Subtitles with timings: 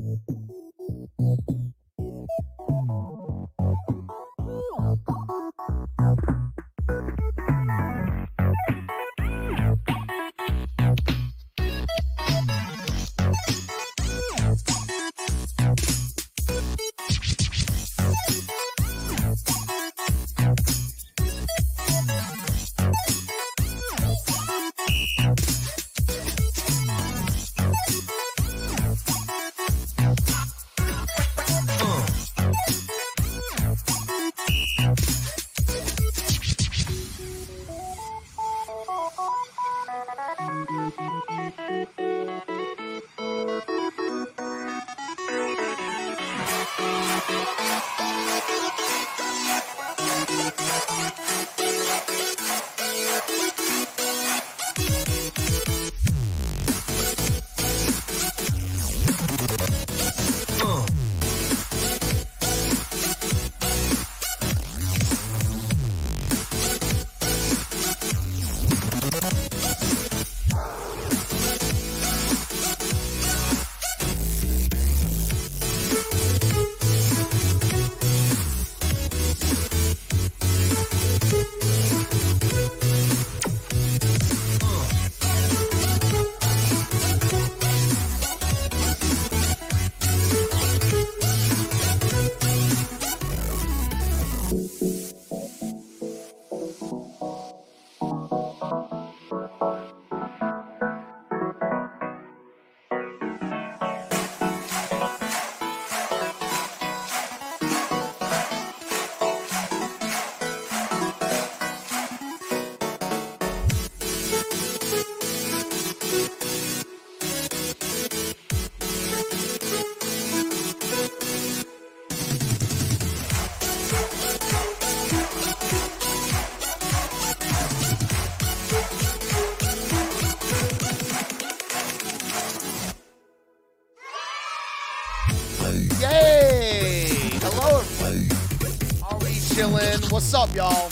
[140.45, 140.89] up, y'all?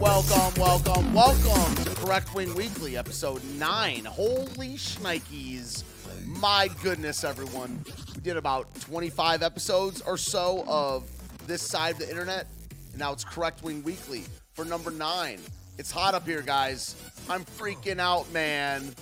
[0.00, 4.04] Welcome, welcome, welcome to Correct Wing Weekly, episode 9.
[4.04, 5.84] Holy shnikes.
[6.26, 7.84] My goodness, everyone.
[8.16, 11.04] We did about 25 episodes or so of
[11.46, 12.48] this side of the internet,
[12.90, 15.38] and now it's Correct Wing Weekly for number 9.
[15.78, 16.96] It's hot up here, guys.
[17.28, 18.92] I'm freaking out, man.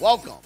[0.00, 0.42] Welcome.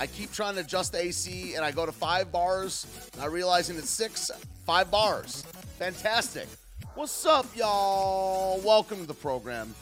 [0.00, 2.88] I keep trying to adjust the AC and I go to five bars,
[3.18, 4.32] not realizing it's six,
[4.64, 5.42] five bars.
[5.78, 6.48] Fantastic.
[6.96, 8.58] What's up, y'all?
[8.62, 9.74] Welcome to the program.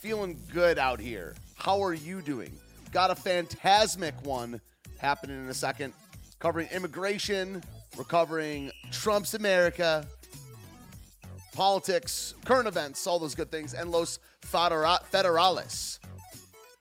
[0.00, 1.34] Feeling good out here.
[1.56, 2.52] How are you doing?
[2.92, 4.60] Got a phantasmic one
[4.98, 5.92] happening in a second,
[6.38, 7.60] covering immigration,
[7.98, 8.04] we're
[8.92, 10.06] Trump's America,
[11.52, 15.98] politics, current events, all those good things, and Los Federales.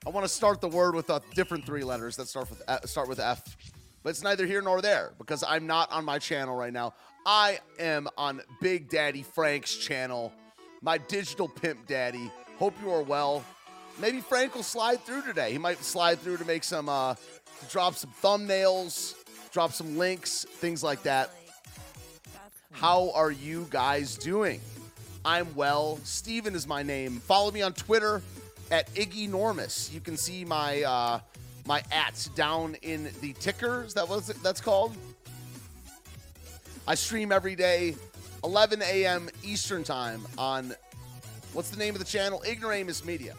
[0.05, 2.81] I want to start the word with a different three letters that start with uh,
[2.85, 3.57] start with F,
[4.03, 6.93] but it's neither here nor there because I'm not on my channel right now.
[7.25, 10.33] I am on Big Daddy Frank's channel,
[10.81, 12.31] my digital pimp daddy.
[12.57, 13.43] Hope you are well.
[13.99, 15.51] Maybe Frank will slide through today.
[15.51, 17.15] He might slide through to make some, uh,
[17.69, 19.15] drop some thumbnails,
[19.51, 21.31] drop some links, things like that.
[22.71, 24.61] How are you guys doing?
[25.25, 25.99] I'm well.
[26.03, 27.19] Steven is my name.
[27.19, 28.21] Follow me on Twitter
[28.71, 29.91] at Iggy Normus.
[29.93, 31.19] You can see my uh,
[31.65, 33.83] my at down in the ticker.
[33.83, 34.95] Is that what that's called?
[36.89, 37.93] I stream every day,
[38.43, 39.29] 11 a.m.
[39.43, 40.73] Eastern time on
[41.53, 42.41] what's the name of the channel?
[42.43, 43.35] Ignoramus Media.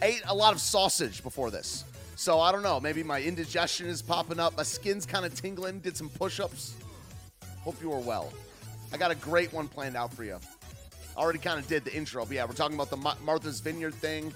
[0.00, 1.84] Ate a lot of sausage before this,
[2.14, 2.78] so I don't know.
[2.78, 4.56] Maybe my indigestion is popping up.
[4.56, 5.80] My skin's kind of tingling.
[5.80, 6.76] Did some push-ups.
[7.62, 8.32] Hope you are well.
[8.92, 10.38] I got a great one planned out for you
[11.16, 12.24] already kind of did the intro.
[12.24, 14.32] But yeah, we're talking about the Martha's Vineyard thing.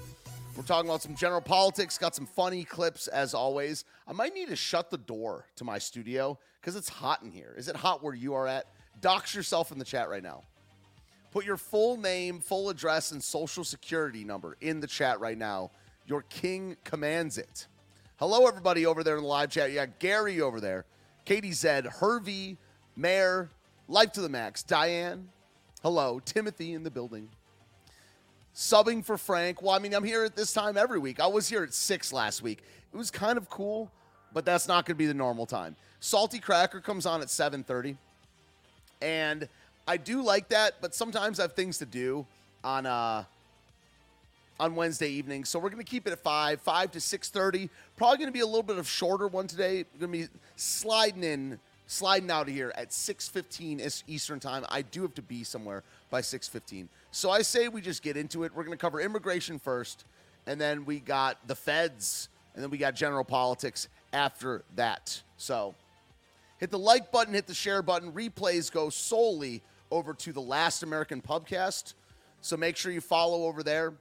[0.56, 1.98] We're talking about some general politics.
[1.98, 3.84] Got some funny clips as always.
[4.06, 7.54] I might need to shut the door to my studio because it's hot in here.
[7.56, 8.66] Is it hot where you are at?
[9.00, 10.42] Dox yourself in the chat right now.
[11.32, 15.72] Put your full name, full address, and social security number in the chat right now.
[16.06, 17.66] Your king commands it.
[18.18, 19.70] Hello, everybody over there in the live chat.
[19.70, 20.84] You got Gary over there,
[21.24, 22.58] Katie Zed, Hervey,
[22.94, 23.50] Mayor,
[23.88, 25.30] Life to the Max, Diane,
[25.82, 27.28] Hello, Timothy in the building.
[28.54, 29.62] Subbing for Frank.
[29.62, 31.20] Well, I mean, I'm here at this time every week.
[31.20, 32.62] I was here at six last week.
[32.92, 33.90] It was kind of cool,
[34.32, 35.74] but that's not going to be the normal time.
[35.98, 37.96] Salty Cracker comes on at 7:30,
[39.02, 39.48] and
[39.88, 40.74] I do like that.
[40.80, 42.26] But sometimes I have things to do
[42.62, 43.24] on uh
[44.60, 45.44] on Wednesday evening.
[45.44, 47.68] So we're going to keep it at 5, 5 to 6.30.
[47.96, 49.84] Probably going to be a little bit of shorter one today.
[49.98, 51.58] Going to be sliding in,
[51.94, 54.64] sliding out of here at 6.15 Eastern time.
[54.68, 56.88] I do have to be somewhere by 6.15.
[57.12, 58.52] So I say we just get into it.
[58.54, 60.04] We're going to cover immigration first,
[60.46, 65.22] and then we got the feds, and then we got general politics after that.
[65.36, 65.74] So
[66.58, 68.12] hit the like button, hit the share button.
[68.12, 71.94] Replays go solely over to the Last American Pubcast.
[72.40, 73.94] So make sure you follow over there.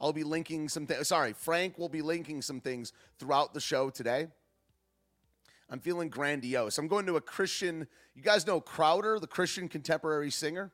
[0.00, 1.08] I'll be linking some things.
[1.08, 4.28] Sorry, Frank will be linking some things throughout the show today.
[5.70, 6.78] I'm feeling grandiose.
[6.78, 7.86] I'm going to a Christian.
[8.14, 10.70] You guys know Crowder, the Christian contemporary singer.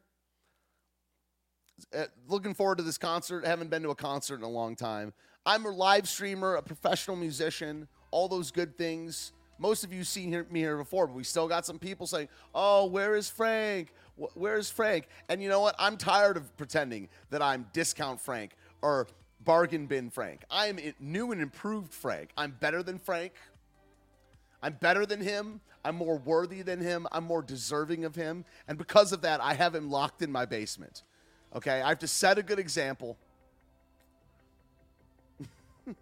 [1.96, 3.46] Uh, looking forward to this concert.
[3.46, 5.12] haven't been to a concert in a long time.
[5.46, 9.32] I'm a live streamer, a professional musician, all those good things.
[9.58, 12.86] Most of you seen me here before, but we still got some people saying, "Oh,
[12.86, 13.92] where is Frank?
[14.34, 15.74] Where's Frank?" And you know what?
[15.78, 19.06] I'm tired of pretending that I'm discount Frank or
[19.44, 20.44] bargain bin Frank.
[20.50, 22.30] I am new and improved Frank.
[22.36, 23.32] I'm better than Frank.
[24.62, 25.60] I'm better than him.
[25.84, 27.06] I'm more worthy than him.
[27.12, 28.44] I'm more deserving of him.
[28.68, 31.02] And because of that, I have him locked in my basement.
[31.54, 31.80] Okay?
[31.80, 33.16] I have to set a good example.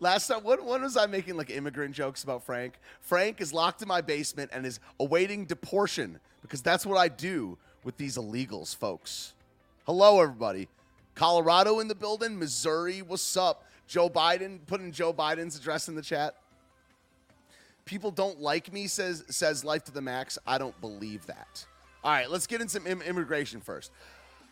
[0.00, 2.74] Last time, when, when, was I making like immigrant jokes about Frank?
[3.00, 7.58] Frank is locked in my basement and is awaiting deportation because that's what I do
[7.84, 9.34] with these illegals, folks.
[9.84, 10.68] Hello, everybody.
[11.14, 12.38] Colorado in the building.
[12.38, 13.64] Missouri, what's up?
[13.86, 16.36] Joe Biden, putting Joe Biden's address in the chat.
[17.92, 20.38] People don't like me, says says Life to the Max.
[20.46, 21.66] I don't believe that.
[22.02, 23.92] All right, let's get into some Im- immigration first.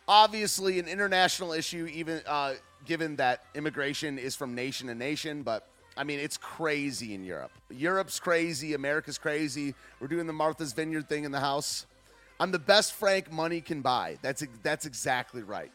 [0.07, 2.53] Obviously, an international issue, even uh,
[2.85, 5.67] given that immigration is from nation to nation, but
[5.97, 7.49] I mean, it's crazy in Europe.
[7.71, 8.75] Europe's crazy.
[8.75, 9.73] America's crazy.
[9.99, 11.87] We're doing the Martha's Vineyard thing in the house.
[12.39, 14.19] I'm the best Frank money can buy.
[14.21, 15.71] That's that's exactly right.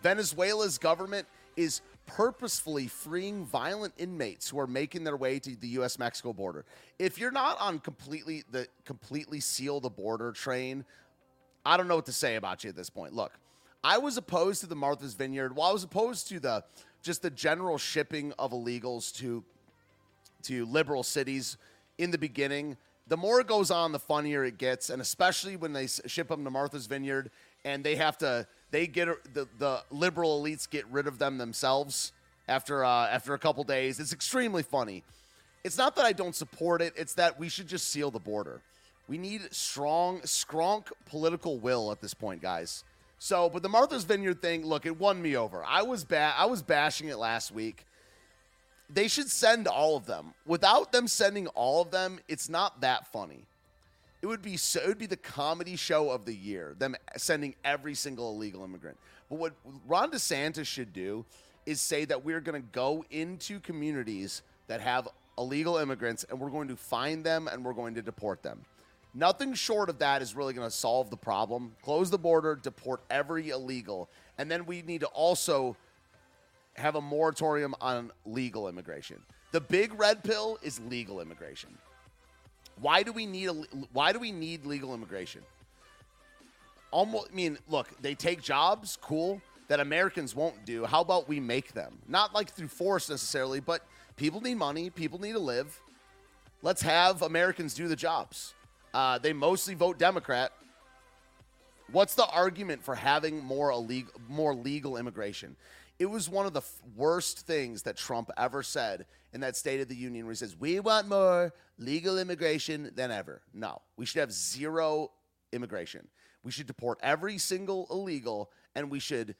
[0.00, 5.98] Venezuela's government is purposefully freeing violent inmates who are making their way to the US
[5.98, 6.64] Mexico border.
[6.98, 10.84] If you're not on completely the completely seal the border train,
[11.64, 13.12] I don't know what to say about you at this point.
[13.12, 13.32] Look,
[13.82, 15.56] I was opposed to the Martha's Vineyard.
[15.56, 16.64] Well, I was opposed to the
[17.02, 19.44] just the general shipping of illegals to
[20.42, 21.56] to liberal cities
[21.98, 22.76] in the beginning.
[23.08, 26.44] The more it goes on, the funnier it gets, and especially when they ship them
[26.44, 27.30] to Martha's Vineyard
[27.64, 32.12] and they have to they get the the liberal elites get rid of them themselves
[32.48, 34.00] after uh, after a couple days.
[34.00, 35.02] It's extremely funny.
[35.64, 36.92] It's not that I don't support it.
[36.96, 38.60] It's that we should just seal the border.
[39.08, 42.84] We need strong, skronk political will at this point, guys.
[43.18, 45.64] So, but the Martha's Vineyard thing, look, it won me over.
[45.64, 47.84] I was ba- I was bashing it last week.
[48.88, 50.34] They should send all of them.
[50.44, 53.46] Without them sending all of them, it's not that funny.
[54.26, 56.74] It would be so, it would be the comedy show of the year.
[56.76, 58.98] Them sending every single illegal immigrant.
[59.30, 59.52] But what
[59.86, 61.24] Ron DeSantis should do
[61.64, 65.06] is say that we're going to go into communities that have
[65.38, 68.64] illegal immigrants and we're going to find them and we're going to deport them.
[69.14, 71.76] Nothing short of that is really going to solve the problem.
[71.82, 75.76] Close the border, deport every illegal, and then we need to also
[76.74, 79.22] have a moratorium on legal immigration.
[79.52, 81.78] The big red pill is legal immigration.
[82.80, 83.52] Why do we need a,
[83.92, 85.42] why do we need legal immigration?
[86.90, 90.84] Almost, I mean, look, they take jobs, cool, that Americans won't do.
[90.84, 91.98] How about we make them?
[92.08, 93.84] Not like through force necessarily, but
[94.16, 95.80] people need money, people need to live.
[96.62, 98.54] Let's have Americans do the jobs.
[98.94, 100.52] Uh, they mostly vote Democrat.
[101.92, 105.56] What's the argument for having more illegal, more legal immigration?
[105.98, 109.06] It was one of the f- worst things that Trump ever said
[109.36, 113.10] in that State of the Union where he says, We want more legal immigration than
[113.10, 113.42] ever.
[113.52, 115.10] No, we should have zero
[115.52, 116.08] immigration.
[116.42, 119.34] We should deport every single illegal, and we should,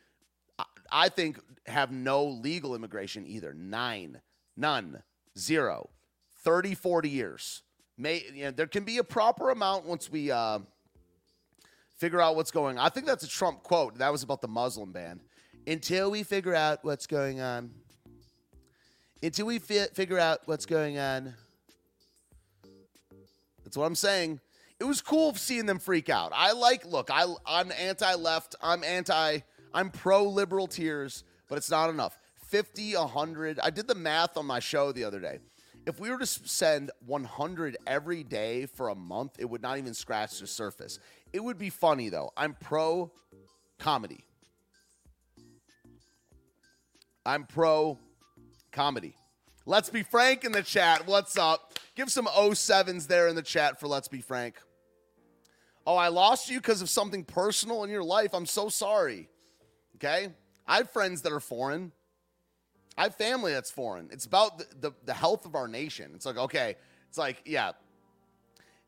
[0.92, 3.54] I think, have no legal immigration either.
[3.54, 4.20] Nine,
[4.54, 5.02] none,
[5.38, 5.88] zero,
[6.44, 7.62] 30, 40 years.
[7.96, 10.58] May, you know, there can be a proper amount once we uh,
[11.96, 12.84] figure out what's going on.
[12.84, 13.96] I think that's a Trump quote.
[13.96, 15.22] That was about the Muslim ban
[15.66, 17.70] until we figure out what's going on.
[19.22, 21.34] Until we fi- figure out what's going on.
[23.64, 24.40] That's what I'm saying.
[24.78, 26.32] It was cool seeing them freak out.
[26.34, 28.54] I like, look, I, I'm anti left.
[28.62, 29.38] I'm anti,
[29.72, 32.18] I'm pro liberal tears, but it's not enough.
[32.48, 33.58] 50, 100.
[33.60, 35.38] I did the math on my show the other day.
[35.86, 39.94] If we were to send 100 every day for a month, it would not even
[39.94, 40.98] scratch the surface.
[41.32, 42.32] It would be funny, though.
[42.36, 43.12] I'm pro
[43.78, 44.24] comedy.
[47.24, 47.98] I'm pro
[48.76, 49.16] comedy.
[49.64, 51.06] Let's be frank in the chat.
[51.06, 51.78] What's up?
[51.94, 54.56] Give some 07s there in the chat for Let's Be Frank.
[55.86, 58.34] Oh, I lost you because of something personal in your life.
[58.34, 59.30] I'm so sorry.
[59.94, 60.28] Okay?
[60.68, 61.90] I have friends that are foreign.
[62.98, 64.10] I have family that's foreign.
[64.12, 66.12] It's about the, the, the health of our nation.
[66.14, 66.76] It's like, okay,
[67.08, 67.72] it's like, yeah,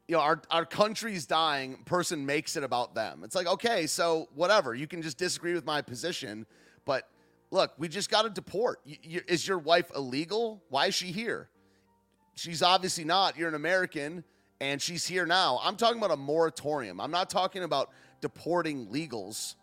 [0.06, 3.22] you know, our, our country's dying, person makes it about them.
[3.24, 4.74] It's like, okay, so whatever.
[4.74, 6.44] You can just disagree with my position,
[7.50, 8.80] look, we just got to deport.
[8.86, 10.62] Is your wife illegal?
[10.68, 11.48] Why is she here?
[12.34, 13.36] She's obviously not.
[13.36, 14.24] You're an American
[14.60, 15.60] and she's here now.
[15.62, 17.00] I'm talking about a moratorium.
[17.00, 17.90] I'm not talking about
[18.20, 19.54] deporting legals,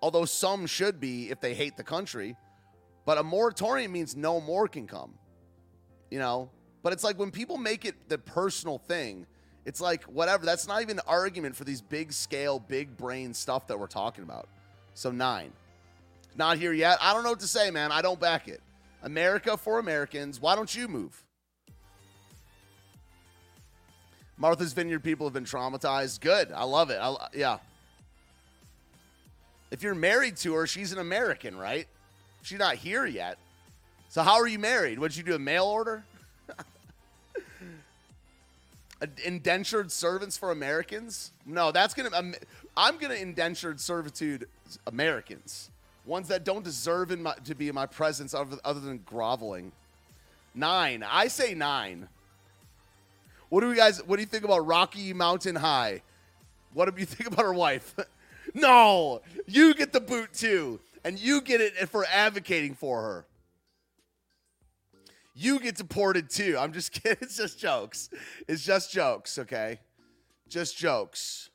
[0.00, 2.36] although some should be if they hate the country.
[3.04, 5.14] But a moratorium means no more can come,
[6.10, 6.50] you know?
[6.82, 9.26] But it's like when people make it the personal thing,
[9.66, 10.46] it's like whatever.
[10.46, 14.24] That's not even an argument for these big scale, big brain stuff that we're talking
[14.24, 14.48] about.
[14.94, 15.52] So nine.
[16.36, 16.98] Not here yet.
[17.00, 17.92] I don't know what to say, man.
[17.92, 18.60] I don't back it.
[19.02, 20.40] America for Americans.
[20.40, 21.22] Why don't you move?
[24.36, 26.20] Martha's Vineyard people have been traumatized.
[26.20, 26.50] Good.
[26.52, 26.98] I love it.
[27.00, 27.58] I, yeah.
[29.70, 31.86] If you're married to her, she's an American, right?
[32.42, 33.38] She's not here yet.
[34.08, 34.98] So how are you married?
[34.98, 35.34] What did you do?
[35.34, 36.04] A mail order?
[39.24, 41.32] indentured servants for Americans?
[41.46, 42.10] No, that's gonna.
[42.12, 42.34] Um,
[42.76, 44.48] I'm gonna indentured servitude
[44.86, 45.69] Americans,
[46.04, 49.72] ones that don't deserve my, to be in my presence other, other than groveling.
[50.54, 51.04] Nine.
[51.08, 52.08] I say nine.
[53.48, 54.02] What do you guys?
[54.04, 56.02] What do you think about Rocky Mountain High?
[56.72, 57.96] What do you think about her wife?
[58.54, 63.26] no, you get the boot too, and you get it for advocating for her.
[65.34, 66.56] You get deported too.
[66.58, 67.18] I'm just kidding.
[67.22, 68.08] It's just jokes.
[68.46, 69.38] It's just jokes.
[69.38, 69.80] Okay,
[70.48, 71.50] just jokes.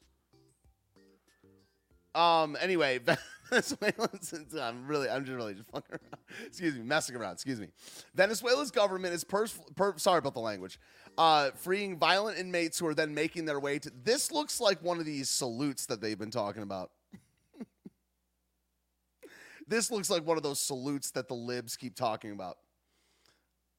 [2.14, 2.58] Um.
[2.60, 3.00] Anyway.
[3.50, 4.34] Venezuelans.
[4.60, 6.24] I'm really, I'm just really just fucking around.
[6.46, 7.34] Excuse me, messing around.
[7.34, 7.68] Excuse me.
[8.14, 10.80] Venezuela's government is pers- per- sorry about the language
[11.18, 13.92] uh, freeing violent inmates who are then making their way to.
[14.04, 16.92] This looks like one of these salutes that they've been talking about.
[19.68, 22.58] this looks like one of those salutes that the libs keep talking about.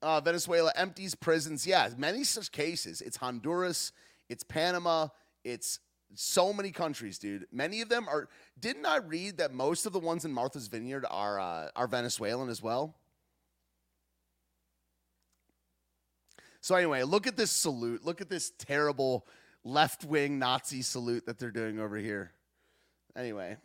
[0.02, 1.66] Uh, Venezuela empties prisons.
[1.66, 3.00] Yeah, many such cases.
[3.00, 3.92] It's Honduras,
[4.28, 5.08] it's Panama,
[5.44, 5.80] it's
[6.14, 7.46] so many countries, dude.
[7.52, 8.28] Many of them are.
[8.58, 12.48] Didn't I read that most of the ones in Martha's Vineyard are uh, are Venezuelan
[12.48, 12.94] as well?
[16.60, 18.04] So anyway, look at this salute.
[18.04, 19.26] Look at this terrible
[19.62, 22.32] left wing Nazi salute that they're doing over here.
[23.14, 23.56] Anyway.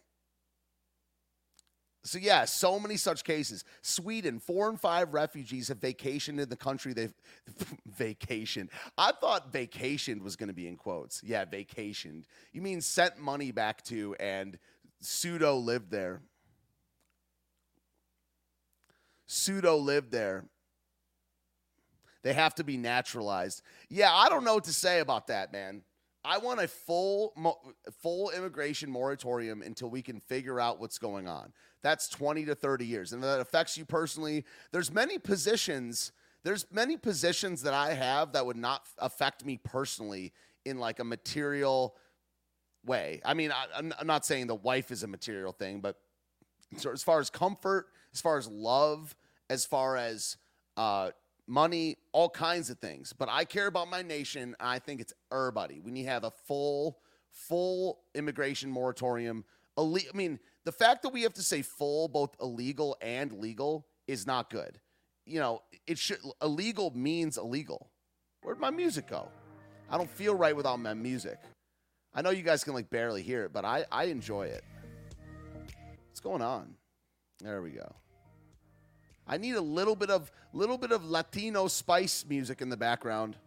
[2.03, 3.63] So yeah, so many such cases.
[3.81, 6.93] Sweden, four and five refugees have vacationed in the country.
[6.93, 7.13] They've
[8.00, 8.70] vacationed.
[8.98, 11.22] I thought vacationed was going to be in quotes.
[11.24, 12.24] Yeah, vacationed.
[12.53, 14.58] You mean sent money back to and
[15.00, 16.22] pseudo lived there.
[19.27, 20.46] Pseudo lived there.
[22.24, 23.62] They have to be naturalized.
[23.89, 25.84] Yeah, I don't know what to say about that, man.
[26.24, 27.34] I want a full
[28.01, 31.51] full immigration moratorium until we can figure out what's going on.
[31.81, 33.13] That's 20 to 30 years.
[33.13, 34.45] And that affects you personally.
[34.71, 36.11] There's many positions,
[36.43, 40.33] there's many positions that I have that would not affect me personally
[40.65, 41.95] in like a material
[42.85, 43.21] way.
[43.25, 45.97] I mean, I, am not saying the wife is a material thing, but
[46.77, 49.15] so as far as comfort, as far as love,
[49.50, 50.38] as far as
[50.77, 51.11] uh,
[51.47, 53.13] money, all kinds of things.
[53.13, 54.55] But I care about my nation.
[54.59, 55.81] I think it's everybody.
[55.83, 59.43] Need to have a full, full immigration moratorium.
[59.77, 64.27] I mean, the fact that we have to say full, both illegal and legal, is
[64.27, 64.79] not good.
[65.25, 67.89] You know, it should illegal means illegal.
[68.43, 69.27] Where'd my music go?
[69.89, 71.39] I don't feel right without my music.
[72.13, 74.63] I know you guys can like barely hear it, but I, I enjoy it.
[76.07, 76.75] What's going on?
[77.39, 77.93] There we go.
[79.27, 83.37] I need a little bit of little bit of Latino spice music in the background.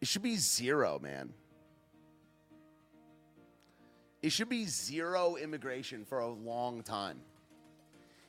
[0.00, 1.32] It should be zero, man.
[4.22, 7.20] It should be zero immigration for a long time.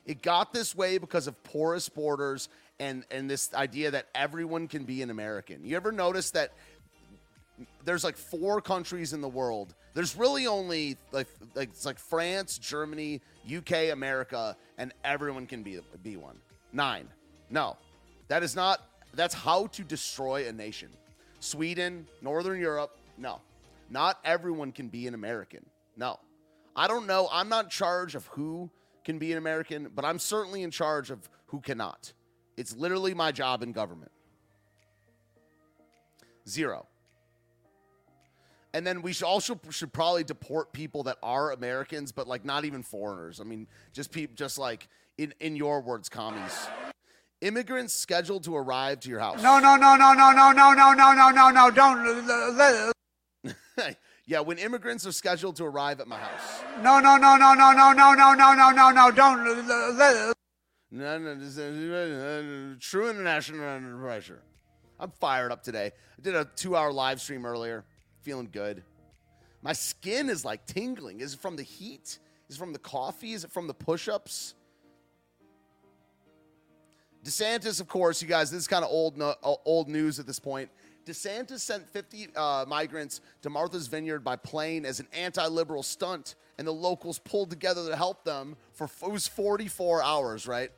[0.06, 2.49] It got this way because of porous borders
[2.80, 5.63] and and this idea that everyone can be an American.
[5.63, 6.54] You ever notice that
[7.86, 9.75] there's like four countries in the world.
[9.93, 15.80] There's really only like like it's like France, Germany, UK, America, and everyone can be
[16.01, 16.38] be one.
[16.73, 17.08] Nine.
[17.49, 17.77] No,
[18.30, 18.82] that is not.
[19.13, 20.89] That's how to destroy a nation.
[21.41, 22.97] Sweden, Northern Europe.
[23.17, 23.41] No,
[23.89, 25.65] not everyone can be an American.
[25.95, 26.19] No,
[26.75, 27.27] I don't know.
[27.32, 28.69] I'm not in charge of who
[29.04, 32.13] can be an American, but I'm certainly in charge of who cannot.
[32.58, 34.12] It's literally my job in government.
[36.47, 36.88] Zero.
[38.73, 42.63] And then we should also should probably deport people that are Americans, but like not
[42.63, 43.41] even foreigners.
[43.41, 46.67] I mean, just people, just like in in your words, commies.
[47.41, 49.41] Immigrants scheduled to arrive to your house.
[49.41, 51.71] No, no, no, no, no, no, no, no, no, no, no, no.
[51.71, 52.86] Don't.
[54.31, 56.63] Yeah, when immigrants are scheduled to arrive at my house.
[56.81, 59.67] No, no, no, no, no, no, no, no, no, no, no, no, don't.
[59.67, 60.33] Let,
[60.89, 64.41] No, no, this is, uh, true international under pressure.
[65.01, 65.91] I'm fired up today.
[66.17, 67.83] I did a two hour live stream earlier.
[68.21, 68.83] Feeling good.
[69.61, 71.19] My skin is like tingling.
[71.19, 72.17] Is it from the heat?
[72.47, 73.33] Is it from the coffee?
[73.33, 74.55] Is it from the push ups?
[77.25, 80.39] DeSantis, of course, you guys, this is kind of old, no, old news at this
[80.39, 80.69] point.
[81.05, 86.35] DeSantis sent 50 uh, migrants to Martha's Vineyard by plane as an anti liberal stunt,
[86.57, 90.71] and the locals pulled together to help them for it was 44 hours, right?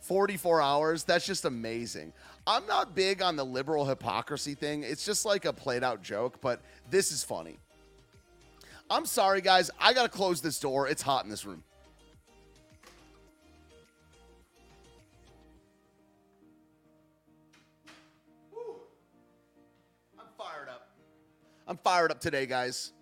[0.00, 1.04] 44 hours.
[1.04, 2.12] That's just amazing.
[2.46, 4.82] I'm not big on the liberal hypocrisy thing.
[4.82, 7.58] It's just like a played out joke, but this is funny.
[8.90, 9.70] I'm sorry, guys.
[9.80, 10.88] I got to close this door.
[10.88, 11.64] It's hot in this room.
[21.66, 22.92] I'm fired up today, guys.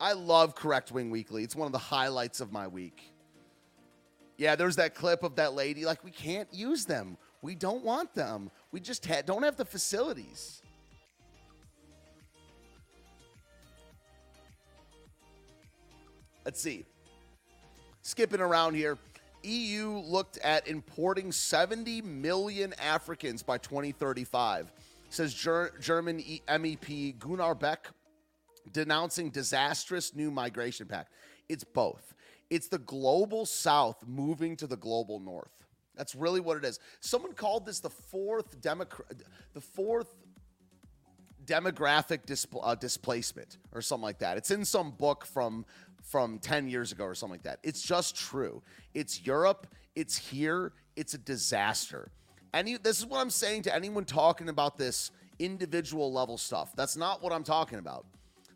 [0.00, 1.44] I love Correct Wing Weekly.
[1.44, 3.12] It's one of the highlights of my week.
[4.36, 5.84] Yeah, there's that clip of that lady.
[5.84, 7.16] Like, we can't use them.
[7.40, 8.50] We don't want them.
[8.72, 10.60] We just ha- don't have the facilities.
[16.44, 16.84] Let's see.
[18.02, 18.98] Skipping around here.
[19.44, 24.72] EU looked at importing 70 million Africans by 2035,
[25.14, 27.88] says Ger- German e- MEP Gunnar Beck,
[28.72, 31.12] denouncing disastrous new migration pact.
[31.48, 32.14] It's both.
[32.50, 35.50] It's the global south moving to the global north.
[35.96, 36.80] That's really what it is.
[37.00, 39.22] Someone called this the fourth democrat,
[39.52, 40.14] the fourth
[41.44, 44.36] demographic disp- uh, displacement or something like that.
[44.36, 45.64] It's in some book from
[46.02, 47.60] from 10 years ago or something like that.
[47.62, 48.62] It's just true.
[48.92, 52.10] It's Europe, it's here, it's a disaster.
[52.54, 56.72] Any this is what I'm saying to anyone talking about this individual level stuff.
[56.76, 58.06] That's not what I'm talking about.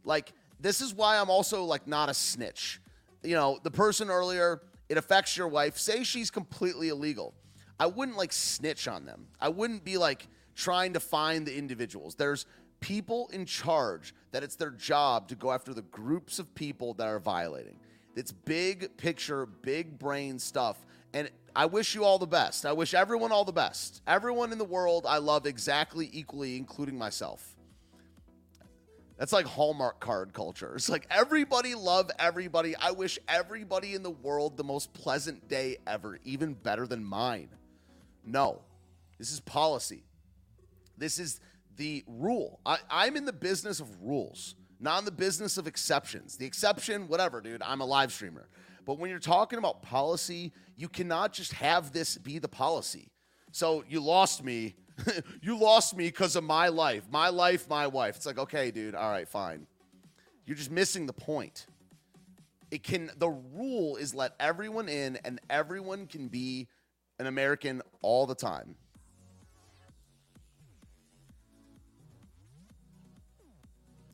[0.05, 2.81] Like this is why I'm also like not a snitch.
[3.23, 5.77] You know, the person earlier, it affects your wife.
[5.77, 7.35] Say she's completely illegal.
[7.81, 9.27] I wouldn't like snitch on them.
[9.41, 12.15] I wouldn't be like trying to find the individuals.
[12.15, 12.47] There's
[12.81, 17.09] people in charge that it's their job to go after the groups of people that
[17.09, 17.77] are violating.
[18.15, 20.85] It's big picture, big brain stuff.
[21.13, 22.67] And I wish you all the best.
[22.67, 24.03] I wish everyone all the best.
[24.07, 27.57] Everyone in the world I love exactly equally, including myself.
[29.19, 30.75] That's like Hallmark card culture.
[30.77, 32.77] It's like everybody love everybody.
[32.77, 37.49] I wish everybody in the world the most pleasant day ever, even better than mine.
[38.25, 38.61] No,
[39.19, 40.05] this is policy.
[40.97, 41.41] This is
[41.77, 42.61] the rule.
[42.65, 46.37] I, I'm in the business of rules, not in the business of exceptions.
[46.37, 48.49] The exception, whatever, dude, I'm a live streamer.
[48.89, 53.11] But when you're talking about policy, you cannot just have this be the policy.
[53.53, 54.77] So you lost me.
[55.43, 57.05] you lost me because of my life.
[57.11, 58.17] My life, my wife.
[58.17, 59.67] It's like, okay, dude, all right, fine.
[60.47, 61.67] You're just missing the point.
[62.71, 66.67] It can the rule is let everyone in and everyone can be
[67.19, 68.75] an American all the time.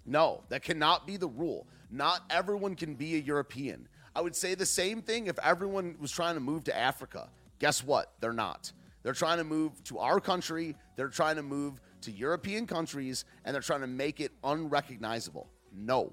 [0.05, 1.69] No, that cannot be the rule.
[1.93, 3.87] Not everyone can be a European.
[4.17, 7.29] I would say the same thing if everyone was trying to move to Africa.
[7.59, 8.13] Guess what?
[8.21, 8.73] They're not.
[9.03, 13.55] They're trying to move to our country, they're trying to move to European countries, and
[13.55, 15.49] they're trying to make it unrecognizable.
[15.73, 16.13] No.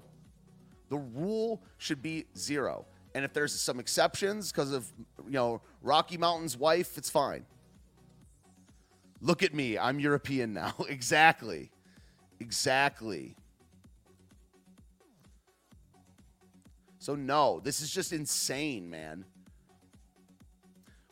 [0.88, 2.84] The rule should be zero.
[3.14, 4.90] And if there's some exceptions because of,
[5.24, 7.44] you know, Rocky Mountain's wife, it's fine.
[9.20, 9.78] Look at me.
[9.78, 10.74] I'm European now.
[10.88, 11.70] exactly.
[12.40, 13.36] Exactly.
[17.02, 19.24] So, no, this is just insane, man.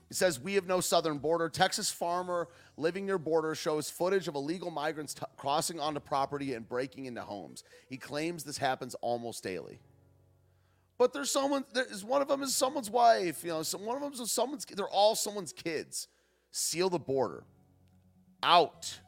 [0.08, 1.48] It says, We have no southern border.
[1.48, 6.68] Texas farmer living near border shows footage of illegal migrants t- crossing onto property and
[6.68, 7.64] breaking into homes.
[7.88, 9.80] He claims this happens almost daily.
[10.96, 14.02] But there's someone, there's one of them is someone's wife, you know, some, one of
[14.04, 16.06] them is someone's, they're all someone's kids.
[16.52, 17.42] Seal the border.
[18.44, 19.00] Out.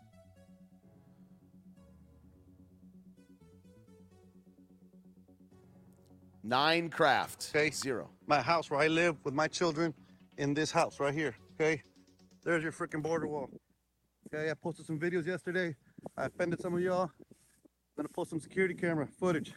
[6.42, 7.52] Nine craft.
[7.54, 7.70] Okay.
[7.70, 8.10] Zero.
[8.26, 9.94] my house where I live with my children
[10.38, 11.36] in this house right here.
[11.54, 11.82] Okay,
[12.44, 13.48] there's your freaking border wall.
[14.26, 15.76] Okay, I posted some videos yesterday.
[16.16, 17.02] I offended some of y'all.
[17.04, 17.10] I'm
[17.96, 19.52] gonna post some security camera footage.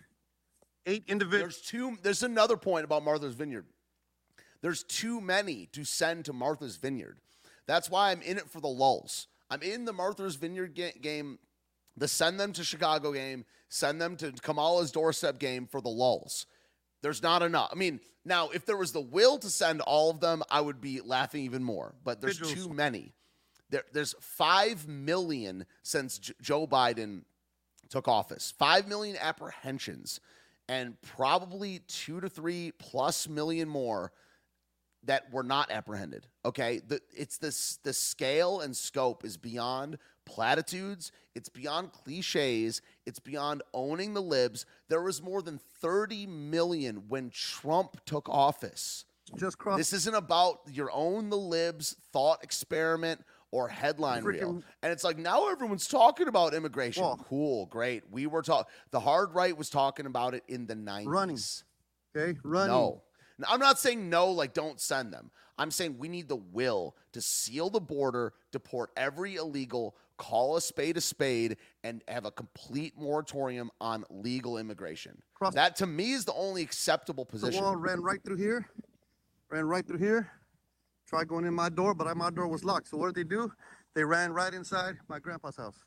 [0.85, 1.55] Eight individuals.
[1.55, 1.97] There's two.
[2.03, 3.65] There's another point about Martha's Vineyard.
[4.61, 7.17] There's too many to send to Martha's Vineyard.
[7.67, 9.27] That's why I'm in it for the lulls.
[9.49, 11.39] I'm in the Martha's Vineyard ga- game,
[11.97, 16.45] the send them to Chicago game, send them to Kamala's doorstep game for the lulls.
[17.05, 17.69] There's not enough.
[17.71, 20.81] I mean, now if there was the will to send all of them, I would
[20.81, 21.93] be laughing even more.
[22.03, 23.13] But there's too many.
[23.69, 27.21] There, there's five million since J- Joe Biden
[27.89, 28.55] took office.
[28.57, 30.19] 5 million apprehensions
[30.67, 34.11] and probably 2 to 3 plus million more
[35.03, 36.25] that were not apprehended.
[36.43, 36.81] Okay?
[36.87, 43.63] The it's this the scale and scope is beyond platitudes, it's beyond clichés, it's beyond
[43.73, 44.65] owning the libs.
[44.89, 49.05] There was more than 30 million when Trump took office.
[49.35, 49.77] Just cross.
[49.77, 54.61] This isn't about your own the libs thought experiment or headline reel.
[54.83, 57.03] And it's like now everyone's talking about immigration.
[57.03, 58.03] Well- cool, great.
[58.11, 58.71] We were talking.
[58.91, 61.05] The hard right was talking about it in the 90s.
[61.07, 61.39] Running.
[62.15, 62.67] okay, running.
[62.73, 63.01] No.
[63.37, 65.31] Now, I'm not saying no, like don't send them.
[65.57, 70.61] I'm saying we need the will to seal the border, deport every illegal, call a
[70.61, 75.21] spade a spade, and have a complete moratorium on legal immigration.
[75.33, 77.59] Cross- that to me is the only acceptable position.
[77.59, 78.69] The wall ran right through here,
[79.49, 80.31] ran right through here.
[81.07, 82.87] Tried going in my door, but I- my door was locked.
[82.87, 83.51] So what did they do?
[83.93, 85.85] They ran right inside my grandpa's house.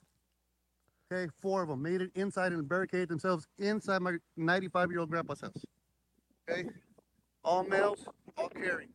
[1.11, 5.11] Okay, four of them made it inside and barricaded themselves inside my 95 year old
[5.11, 5.65] grandpa's house.
[6.49, 6.69] Okay,
[7.43, 8.91] all males, all carrying.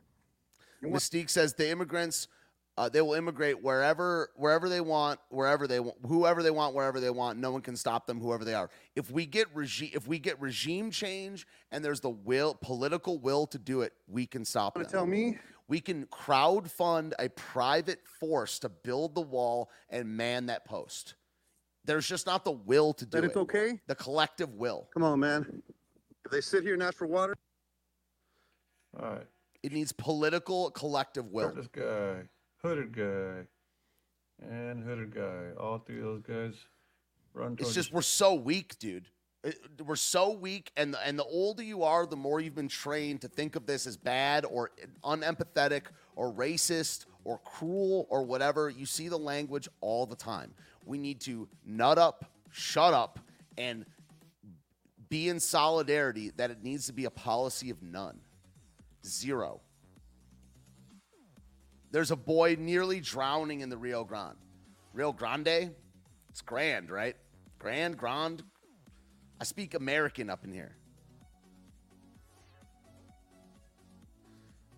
[0.84, 2.28] Mystique says the immigrants,
[2.78, 7.00] uh, they will immigrate wherever wherever they want, wherever they want, whoever they want, wherever
[7.00, 7.38] they want.
[7.40, 8.70] No one can stop them, whoever they are.
[8.96, 13.46] If we get regime, if we get regime change, and there's the will, political will
[13.48, 14.82] to do it, we can stop them.
[14.82, 15.00] Want them.
[15.00, 15.38] to tell me?
[15.68, 21.16] we can crowd fund a private force to build the wall and man that post.
[21.86, 23.28] There's just not the will to do That it.
[23.28, 23.80] it's okay?
[23.88, 24.90] The collective will.
[24.94, 25.62] Come on, man.
[26.26, 27.36] If they sit here and ask for water,
[29.00, 29.28] All right.
[29.64, 31.54] It needs political collective will.
[31.56, 32.24] This guy,
[32.64, 33.46] hooded guy,
[34.42, 35.50] and hooded guy.
[35.60, 36.54] All three of those guys
[37.34, 39.10] run It's just we're so weak, dude.
[39.46, 39.52] Uh,
[39.86, 43.22] we're so weak, and the, and the older you are, the more you've been trained
[43.22, 44.72] to think of this as bad or
[45.04, 45.84] unempathetic
[46.16, 48.70] or racist or cruel or whatever.
[48.70, 50.54] You see the language all the time.
[50.86, 53.20] We need to nut up, shut up,
[53.58, 53.86] and
[55.10, 58.20] be in solidarity that it needs to be a policy of none.
[59.06, 59.60] Zero.
[61.94, 64.36] There's a boy nearly drowning in the Rio Grande.
[64.94, 65.76] Rio Grande?
[66.32, 67.16] It's grand, right?
[67.60, 68.42] Grand, grand.
[69.40, 70.76] I speak American up in here.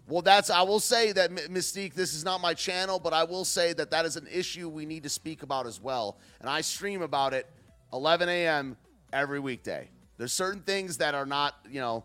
[0.10, 3.46] Well, that's, I will say that, Mystique, this is not my channel, but I will
[3.46, 6.20] say that that is an issue we need to speak about as well.
[6.42, 7.50] And I stream about it
[7.94, 8.76] 11 a.m.
[9.14, 9.90] every weekday.
[10.18, 12.04] There's certain things that are not, you know,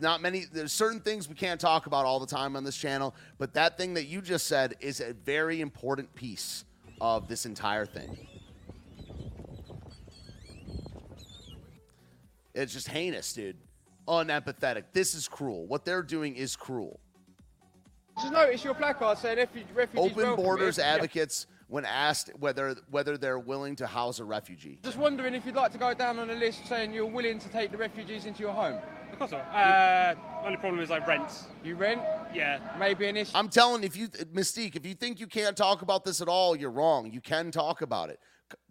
[0.00, 3.14] not many, there's certain things we can't talk about all the time on this channel,
[3.38, 6.64] but that thing that you just said is a very important piece
[7.00, 8.26] of this entire thing.
[12.54, 13.56] It's just heinous, dude.
[14.08, 14.84] Unempathetic.
[14.92, 15.66] This is cruel.
[15.66, 17.00] What they're doing is cruel.
[18.18, 21.55] Just notice your placard saying refuge, refugees Open welcome borders advocates Yeah.
[21.66, 24.78] Advocates when asked whether whether they're willing to house a refugee.
[24.82, 27.48] Just wondering if you'd like to go down on a list saying you're willing to
[27.48, 28.78] take the refugees into your home.
[29.12, 29.40] Of course not.
[29.54, 31.30] Uh, only problem is I rent.
[31.64, 32.02] You rent,
[32.34, 32.58] Yeah.
[32.78, 33.32] maybe an issue.
[33.34, 36.54] I'm telling if you Mystique, if you think you can't talk about this at all,
[36.56, 37.10] you're wrong.
[37.10, 38.20] You can talk about it.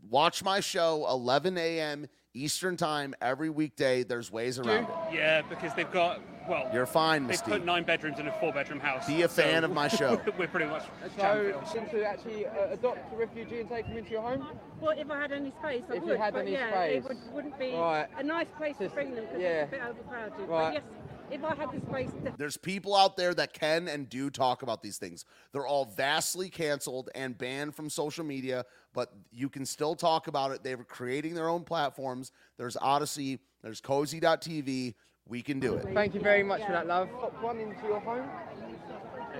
[0.09, 2.07] Watch my show 11 a.m.
[2.33, 4.03] Eastern time every weekday.
[4.03, 4.89] There's ways around it.
[5.15, 8.79] Yeah, because they've got, well, You're fine, they've put nine bedrooms in a four bedroom
[8.79, 9.07] house.
[9.07, 10.21] Be a fan of my show.
[10.37, 10.83] we're pretty much
[11.17, 11.67] So, jam-filled.
[11.67, 14.47] since to actually uh, adopt a refugee and take them into your home?
[14.79, 16.03] Well, if I had any space, I would.
[16.03, 17.03] If you had but any yeah, space.
[17.05, 18.07] it would, wouldn't be Right.
[18.17, 19.47] a nice place to bring them because yeah.
[19.63, 20.47] it's a bit overcrowded.
[20.47, 20.47] Right.
[20.47, 20.83] But yes,
[21.31, 22.33] if I had the space, definitely.
[22.37, 25.25] There's people out there that can and do talk about these things.
[25.53, 30.51] They're all vastly canceled and banned from social media, but you can still talk about
[30.51, 30.63] it.
[30.63, 32.31] They're creating their own platforms.
[32.57, 34.93] There's Odysee, there's cozy.tv.
[35.27, 35.87] We can do it.
[35.93, 37.09] Thank you very much for that, love.
[37.19, 38.29] Pop one into your home.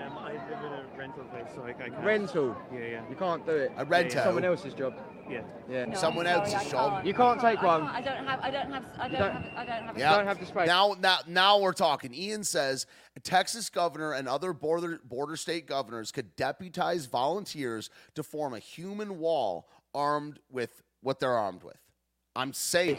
[0.03, 2.03] Um, I live in a rental place, so I, I can't.
[2.03, 2.55] Rental.
[2.73, 3.09] Yeah, yeah.
[3.09, 3.71] You can't do it.
[3.77, 4.05] A rento.
[4.05, 4.93] It's someone else's job.
[5.29, 5.41] Yeah.
[5.69, 5.93] Yeah.
[5.93, 7.05] Someone else's job.
[7.05, 7.83] You can't take one.
[7.83, 8.39] I don't have.
[8.41, 8.83] I don't have.
[8.97, 9.53] I don't, don't- have.
[9.55, 9.97] I don't have.
[9.97, 10.17] Yeah.
[10.17, 10.67] don't have the space.
[10.67, 12.13] Now, now, now we're talking.
[12.13, 12.87] Ian says
[13.23, 19.19] Texas governor and other border border state governors could deputize volunteers to form a human
[19.19, 21.77] wall armed with what they're armed with.
[22.37, 22.97] I'm saying,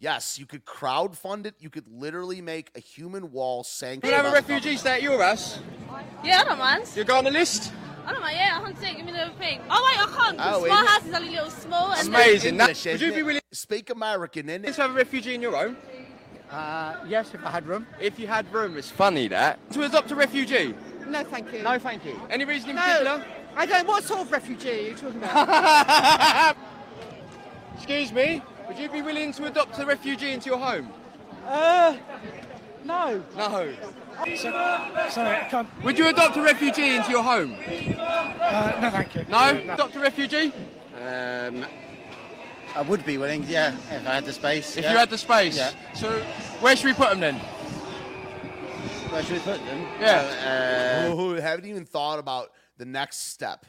[0.00, 1.54] yes, you could crowd fund it.
[1.60, 4.16] You could literally make a human wall sanctuary.
[4.16, 4.26] You sanctioned.
[4.26, 5.60] have a by the refugee stay at your house.
[6.24, 6.84] Yeah, I don't mind.
[6.96, 7.72] You go on the list.
[8.04, 8.36] I don't mind.
[8.36, 8.96] Yeah, I can take.
[8.96, 9.60] Give me the thing.
[9.70, 10.38] Oh wait, I can't.
[10.38, 10.88] 'cause Oh, my is it?
[10.88, 11.92] house is only a little small.
[11.92, 12.56] And Amazing.
[12.56, 13.26] That- English, would you isn't be it?
[13.26, 14.74] willing Speak American, innit?
[14.74, 15.76] to have a refugee in your own?
[16.50, 17.86] Uh, yes, if I had room.
[18.00, 19.58] If you had room, it's funny that.
[19.72, 20.74] To adopt a refugee?
[21.08, 21.62] No, thank you.
[21.62, 22.20] No, thank you.
[22.30, 23.24] Any reason in No, particular?
[23.56, 23.86] I don't.
[23.86, 26.56] What sort of refugee are you talking about?
[27.76, 28.42] Excuse me.
[28.68, 30.88] Would you be willing to adopt a refugee into your home?
[31.46, 31.96] uh,
[32.84, 33.22] no.
[33.36, 33.74] No.
[34.36, 35.84] Sorry, I can't.
[35.84, 37.54] Would you adopt a refugee into your home?
[37.60, 39.26] Uh, no, thank you.
[39.28, 39.72] No?
[39.72, 40.52] Adopt a refugee?
[41.00, 41.66] Um,
[42.74, 44.76] I would be willing, yeah, if I had the space.
[44.76, 44.92] If yeah.
[44.92, 45.56] you had the space.
[45.56, 45.70] Yeah.
[45.94, 46.10] So
[46.60, 47.36] where should we put them then?
[49.10, 49.86] Where should we put them?
[50.00, 51.06] Yeah.
[51.08, 53.66] Uh, Who haven't even thought about the next step.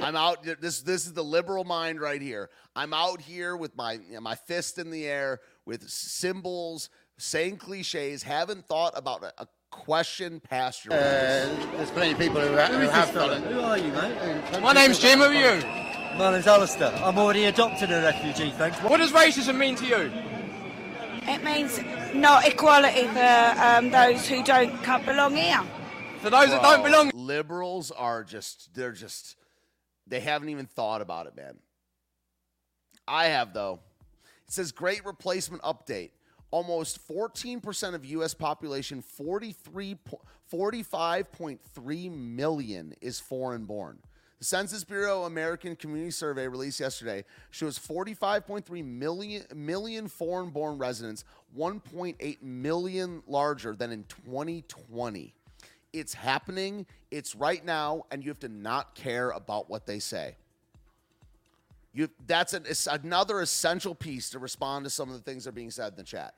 [0.00, 0.42] I'm out.
[0.60, 2.50] This this is the liberal mind right here.
[2.74, 7.58] I'm out here with my you know, my fist in the air with symbols, saying
[7.58, 8.22] cliches.
[8.22, 12.68] Haven't thought about a, a question past your uh, there's plenty of people who, ha-
[12.68, 13.52] Who who is have this done it.
[13.52, 14.62] Who are you, mate?
[14.62, 15.18] My name's Jim.
[15.18, 15.62] Who are you?
[16.16, 16.94] My name's Alistair.
[17.04, 18.78] I'm already adopted a refugee, thanks.
[18.78, 20.10] What does racism mean to you?
[21.28, 21.80] It means
[22.14, 25.60] not equality for um, those who don't come belong here.
[26.30, 27.10] Those that don't belong.
[27.14, 29.36] Liberals are just they're just
[30.06, 31.58] they haven't even thought about it, man.
[33.06, 33.80] I have though.
[34.46, 36.10] It says great replacement update.
[36.52, 40.20] Almost 14% of US population, 43 po-
[40.52, 43.98] 45.3 million is foreign born.
[44.38, 51.24] The Census Bureau American Community Survey released yesterday shows 45.3 million million foreign born residents,
[51.56, 55.34] 1.8 million larger than in 2020.
[55.96, 56.84] It's happening.
[57.10, 60.36] It's right now, and you have to not care about what they say.
[61.94, 65.52] You that's an, another essential piece to respond to some of the things that are
[65.52, 66.34] being said in the chat.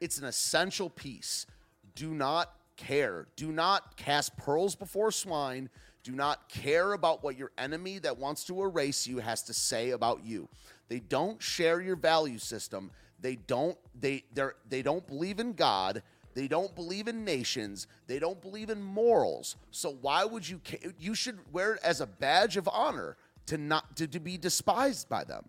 [0.00, 1.46] It's an essential piece.
[1.94, 3.28] Do not care.
[3.36, 5.70] Do not cast pearls before swine.
[6.02, 9.90] Do not care about what your enemy that wants to erase you has to say
[9.90, 10.48] about you.
[10.88, 12.90] They don't share your value system.
[13.20, 16.02] They don't they they they don't believe in God.
[16.36, 17.86] They don't believe in nations.
[18.06, 19.56] They don't believe in morals.
[19.70, 20.60] So why would you
[21.00, 25.08] you should wear it as a badge of honor to not to, to be despised
[25.08, 25.46] by them.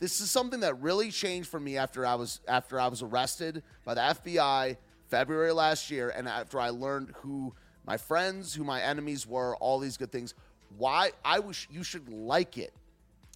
[0.00, 3.62] This is something that really changed for me after I was after I was arrested
[3.86, 4.76] by the FBI
[5.08, 7.54] February last year and after I learned who
[7.86, 10.34] my friends, who my enemies were, all these good things.
[10.76, 12.74] Why I wish you should like it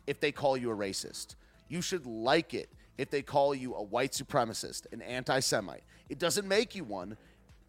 [0.07, 1.35] if they call you a racist.
[1.71, 5.85] You should like it if they call you a white supremacist, an anti Semite.
[6.09, 7.17] It doesn't make you one,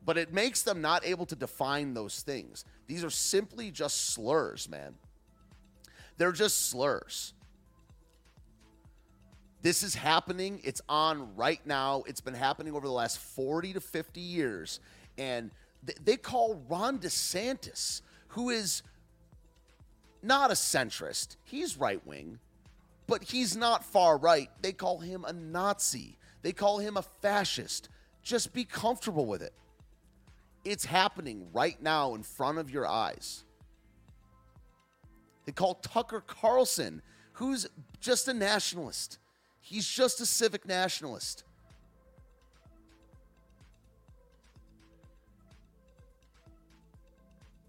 [0.05, 2.65] but it makes them not able to define those things.
[2.87, 4.95] These are simply just slurs, man.
[6.17, 7.33] They're just slurs.
[9.61, 10.61] This is happening.
[10.63, 12.03] It's on right now.
[12.07, 14.79] It's been happening over the last 40 to 50 years.
[15.17, 15.51] And
[15.85, 18.83] th- they call Ron DeSantis, who is
[20.21, 22.39] not a centrist, he's right wing,
[23.07, 24.49] but he's not far right.
[24.61, 27.89] They call him a Nazi, they call him a fascist.
[28.23, 29.53] Just be comfortable with it.
[30.65, 33.43] It's happening right now in front of your eyes.
[35.45, 37.01] They call Tucker Carlson,
[37.33, 37.67] who's
[37.99, 39.17] just a nationalist.
[39.61, 41.43] He's just a civic nationalist.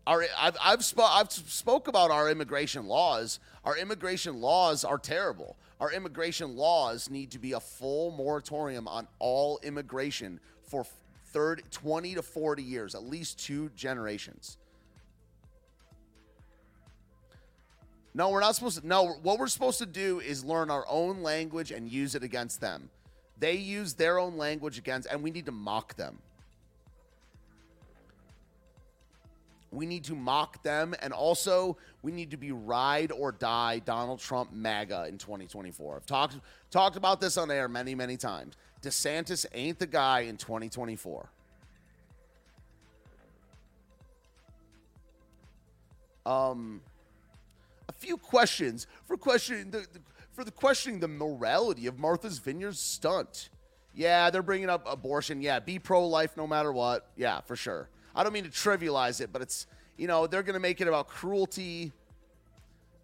[0.07, 3.39] Our, I've, I've, spo- I've spoke about our immigration laws.
[3.65, 5.57] Our immigration laws are terrible.
[5.81, 10.85] Our immigration laws need to be a full moratorium on all immigration for
[11.33, 14.59] 30, 20 to 40 years, at least two generations.
[18.13, 18.87] No, we're not supposed to.
[18.87, 22.61] No, what we're supposed to do is learn our own language and use it against
[22.61, 22.91] them.
[23.39, 26.19] They use their own language against, and we need to mock them.
[29.73, 34.19] We need to mock them, and also we need to be ride or die Donald
[34.19, 35.97] Trump MAGA in 2024.
[35.97, 36.39] I've talked
[36.71, 38.57] talked about this on air many, many times.
[38.83, 41.31] DeSantis ain't the guy in 2024.
[46.27, 46.81] Um,
[47.89, 50.01] a few questions for questioning the, the
[50.33, 53.51] for the questioning the morality of Martha's Vineyard stunt.
[53.95, 55.43] Yeah, they're bringing up abortion.
[55.43, 57.11] Yeah, be pro life no matter what.
[57.17, 57.89] Yeah, for sure.
[58.15, 61.09] I don't mean to trivialize it, but it's you know they're gonna make it about
[61.09, 61.93] cruelty.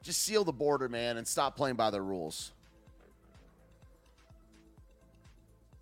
[0.02, 2.52] Just seal the border, man, and stop playing by the rules.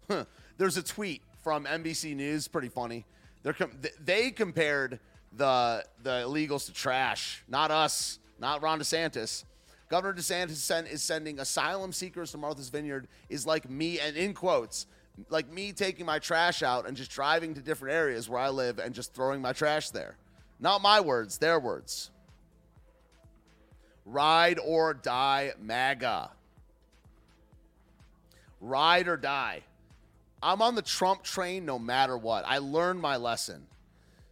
[0.09, 0.25] Huh.
[0.57, 3.05] There's a tweet from NBC News, pretty funny.
[3.43, 4.99] They're com- they compared
[5.33, 9.45] the the illegals to trash, not us, not Ron DeSantis.
[9.91, 14.87] Governor DeSantis is sending asylum seekers to Martha's Vineyard is like me, and in quotes,
[15.29, 18.79] like me taking my trash out and just driving to different areas where I live
[18.79, 20.17] and just throwing my trash there.
[20.61, 22.11] Not my words, their words.
[24.05, 26.31] Ride or die, MAGA.
[28.61, 29.63] Ride or die.
[30.43, 32.45] I'm on the Trump train no matter what.
[32.47, 33.67] I learned my lesson.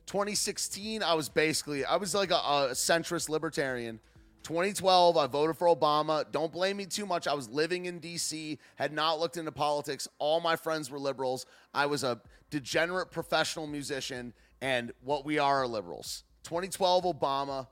[0.07, 3.99] 2016, I was basically, I was like a, a centrist libertarian.
[4.43, 6.25] 2012, I voted for Obama.
[6.31, 7.27] Don't blame me too much.
[7.27, 10.09] I was living in DC, had not looked into politics.
[10.19, 11.47] All my friends were liberals.
[11.73, 16.25] I was a degenerate professional musician, and what we are are liberals.
[16.45, 17.67] 2012, Obama.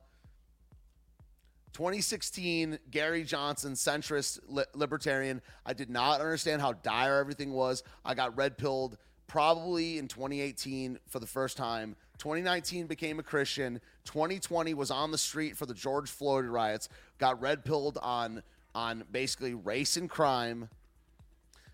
[1.73, 5.41] 2016, Gary Johnson, centrist li- libertarian.
[5.65, 7.83] I did not understand how dire everything was.
[8.05, 11.95] I got red pilled probably in 2018 for the first time.
[12.19, 13.81] 2019 became a Christian.
[14.05, 16.89] 2020 was on the street for the George Floyd riots.
[17.19, 18.43] Got red pilled on
[18.75, 20.69] on basically race and crime.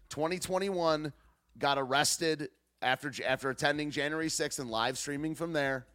[0.09, 1.13] 2021
[1.59, 2.49] got arrested
[2.83, 5.87] after after attending January 6th and live streaming from there.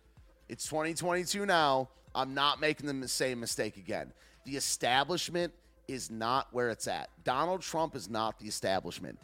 [0.49, 1.89] It's 2022 now.
[2.13, 4.11] I'm not making the same mistake again.
[4.45, 5.53] The establishment
[5.87, 7.09] is not where it's at.
[7.23, 9.17] Donald Trump is not the establishment.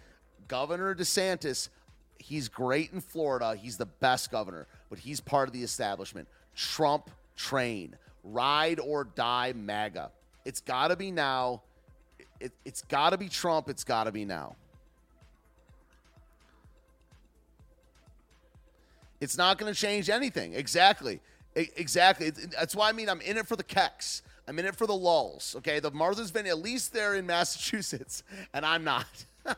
[0.48, 1.70] Governor DeSantis,
[2.18, 3.56] he's great in Florida.
[3.56, 6.28] He's the best governor, but he's part of the establishment.
[6.58, 10.12] Trump train, ride or die MAGA.
[10.44, 11.62] It's got to be now.
[12.40, 13.70] It, it's got to be Trump.
[13.70, 14.56] It's got to be now.
[19.22, 20.54] It's not going to change anything.
[20.54, 21.22] Exactly.
[21.56, 22.32] E- Exactly.
[22.32, 24.22] That's why I mean I'm in it for the keks.
[24.48, 25.56] I'm in it for the lulls.
[25.60, 25.80] Okay.
[25.80, 29.06] The Martha's Vineyard, at least they're in Massachusetts, and I'm not.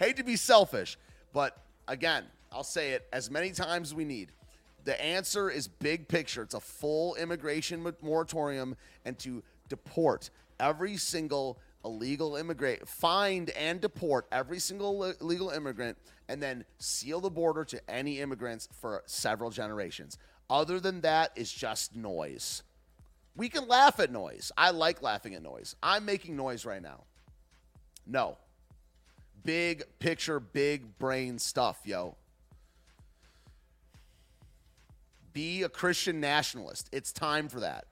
[0.00, 0.98] Hate to be selfish,
[1.32, 4.32] but again, I'll say it as many times as we need.
[4.88, 6.40] The answer is big picture.
[6.42, 8.74] It's a full immigration moratorium
[9.04, 15.98] and to deport every single illegal immigrant, find and deport every single le- illegal immigrant,
[16.30, 20.16] and then seal the border to any immigrants for several generations.
[20.48, 22.62] Other than that, it's just noise.
[23.36, 24.50] We can laugh at noise.
[24.56, 25.76] I like laughing at noise.
[25.82, 27.04] I'm making noise right now.
[28.06, 28.38] No.
[29.44, 32.16] Big picture, big brain stuff, yo.
[35.38, 36.88] Be a Christian nationalist.
[36.90, 37.84] It's time for that.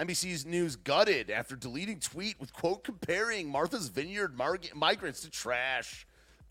[0.00, 6.04] NBC's news gutted after deleting tweet with quote comparing Martha's Vineyard mar- migrants to trash.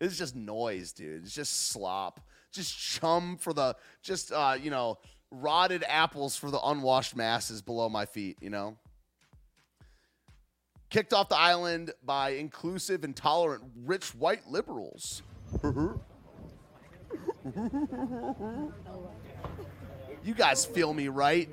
[0.00, 1.24] it's, just noise, dude.
[1.24, 2.18] It's just slop.
[2.50, 4.96] Just chum for the just uh, you know,
[5.30, 8.74] rotted apples for the unwashed masses below my feet, you know?
[10.88, 15.20] Kicked off the island by inclusive, intolerant, rich white liberals.
[20.24, 21.48] You guys feel me, right?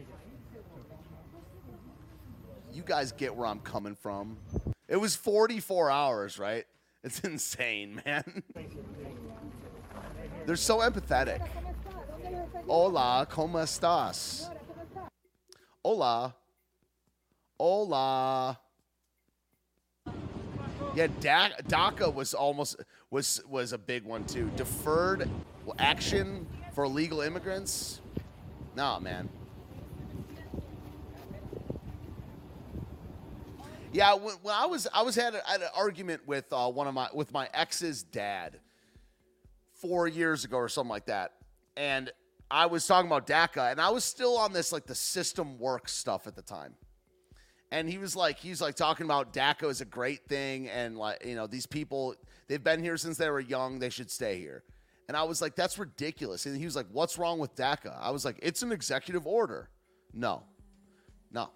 [2.74, 4.38] You guys get where I'm coming from.
[4.88, 6.66] It was 44 hours, right?
[7.04, 8.44] It's insane, man.
[10.48, 11.48] They're so empathetic.
[12.68, 14.50] Hola, ¿cómo estás?
[15.86, 16.34] Hola.
[17.60, 18.60] Hola.
[20.96, 22.78] Yeah, DACA was almost
[23.12, 24.50] was was a big one too.
[24.56, 25.30] Deferred
[25.78, 28.02] action for illegal immigrants.
[28.76, 29.30] Nah, man.
[33.94, 36.88] Yeah, when, when I was I was had, a, had an argument with uh, one
[36.88, 38.60] of my with my ex's dad
[39.74, 41.34] four years ago or something like that,
[41.78, 42.12] and
[42.50, 45.94] I was talking about DACA, and I was still on this like the system works
[45.94, 46.74] stuff at the time,
[47.72, 51.24] and he was like he's like talking about DACA is a great thing, and like
[51.24, 52.16] you know these people
[52.48, 54.64] they've been here since they were young, they should stay here,
[55.08, 57.98] and I was like that's ridiculous, and he was like what's wrong with DACA?
[58.00, 59.70] I was like it's an executive order,
[60.14, 60.44] no,
[61.32, 61.50] no.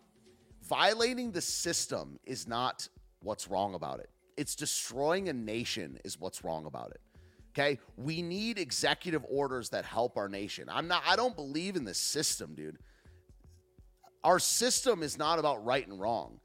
[0.68, 2.88] Violating the system is not
[3.22, 4.10] what's wrong about it.
[4.36, 7.02] It's destroying a nation is what's wrong about it.
[7.52, 7.80] Okay?
[7.96, 10.68] We need executive orders that help our nation.
[10.70, 12.78] I'm not I don't believe in this system, dude.
[14.24, 16.40] Our system is not about right and wrong.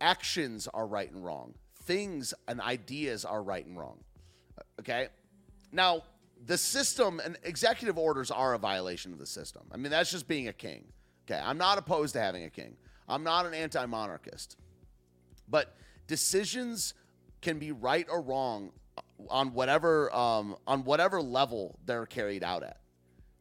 [0.00, 1.54] Actions are right and wrong.
[1.84, 3.98] Things and ideas are right and wrong.
[4.80, 5.08] Okay?
[5.72, 6.02] Now,
[6.46, 9.62] the system and executive orders are a violation of the system.
[9.72, 10.84] I mean, that's just being a king.
[11.24, 11.40] Okay?
[11.42, 12.76] I'm not opposed to having a king.
[13.08, 14.56] I'm not an anti monarchist.
[15.48, 15.74] But
[16.06, 16.94] decisions
[17.40, 18.70] can be right or wrong
[19.28, 22.78] on whatever um, on whatever level they're carried out at.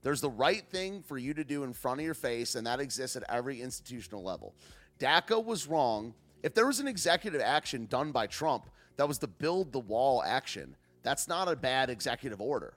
[0.03, 2.79] There's the right thing for you to do in front of your face, and that
[2.79, 4.55] exists at every institutional level.
[4.99, 6.13] DACA was wrong.
[6.43, 10.23] If there was an executive action done by Trump that was the build the wall
[10.23, 12.73] action, that's not a bad executive order.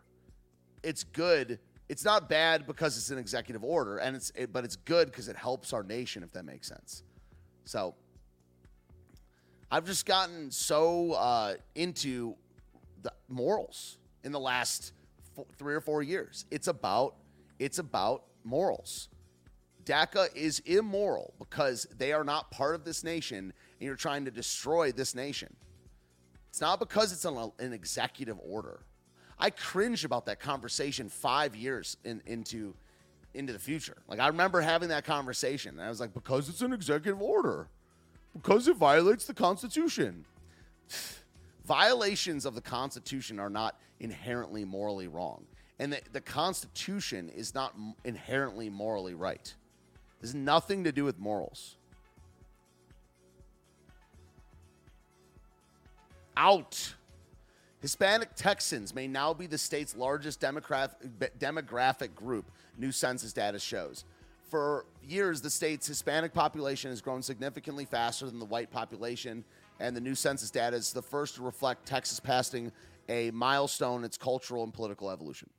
[0.84, 1.58] It's good.
[1.88, 5.28] It's not bad because it's an executive order, and it's it, but it's good because
[5.28, 7.02] it helps our nation, if that makes sense.
[7.64, 7.94] So
[9.70, 12.36] I've just gotten so uh, into
[13.02, 14.92] the morals in the last
[15.34, 16.46] four, three or four years.
[16.50, 17.16] It's about
[17.58, 19.08] it's about morals.
[19.84, 24.30] DACA is immoral because they are not part of this nation, and you're trying to
[24.30, 25.54] destroy this nation.
[26.48, 28.80] It's not because it's an, an executive order.
[29.38, 32.74] I cringe about that conversation five years in, into
[33.34, 33.96] into the future.
[34.08, 37.68] Like I remember having that conversation, and I was like, because it's an executive order,
[38.32, 40.24] because it violates the Constitution.
[41.64, 45.46] Violations of the Constitution are not inherently morally wrong.
[45.78, 47.74] And the, the Constitution is not
[48.04, 49.54] inherently morally right.
[50.20, 51.76] Has nothing to do with morals.
[56.36, 56.94] Out.
[57.84, 64.06] Hispanic Texans may now be the state's largest demographic, group, new census data shows.
[64.48, 69.44] For years, the state's Hispanic population has grown significantly faster than the white population,
[69.80, 72.72] and the new census data is the first to reflect Texas passing
[73.10, 75.50] a milestone in its cultural and political evolution.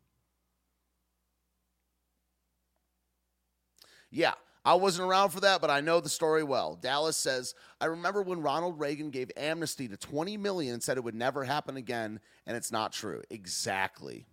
[4.10, 4.34] Yeah,
[4.66, 6.76] I wasn't around for that, but I know the story well.
[6.76, 11.04] Dallas says, "I remember when Ronald Reagan gave amnesty to 20 million and said it
[11.04, 14.26] would never happen again, and it's not true." Exactly.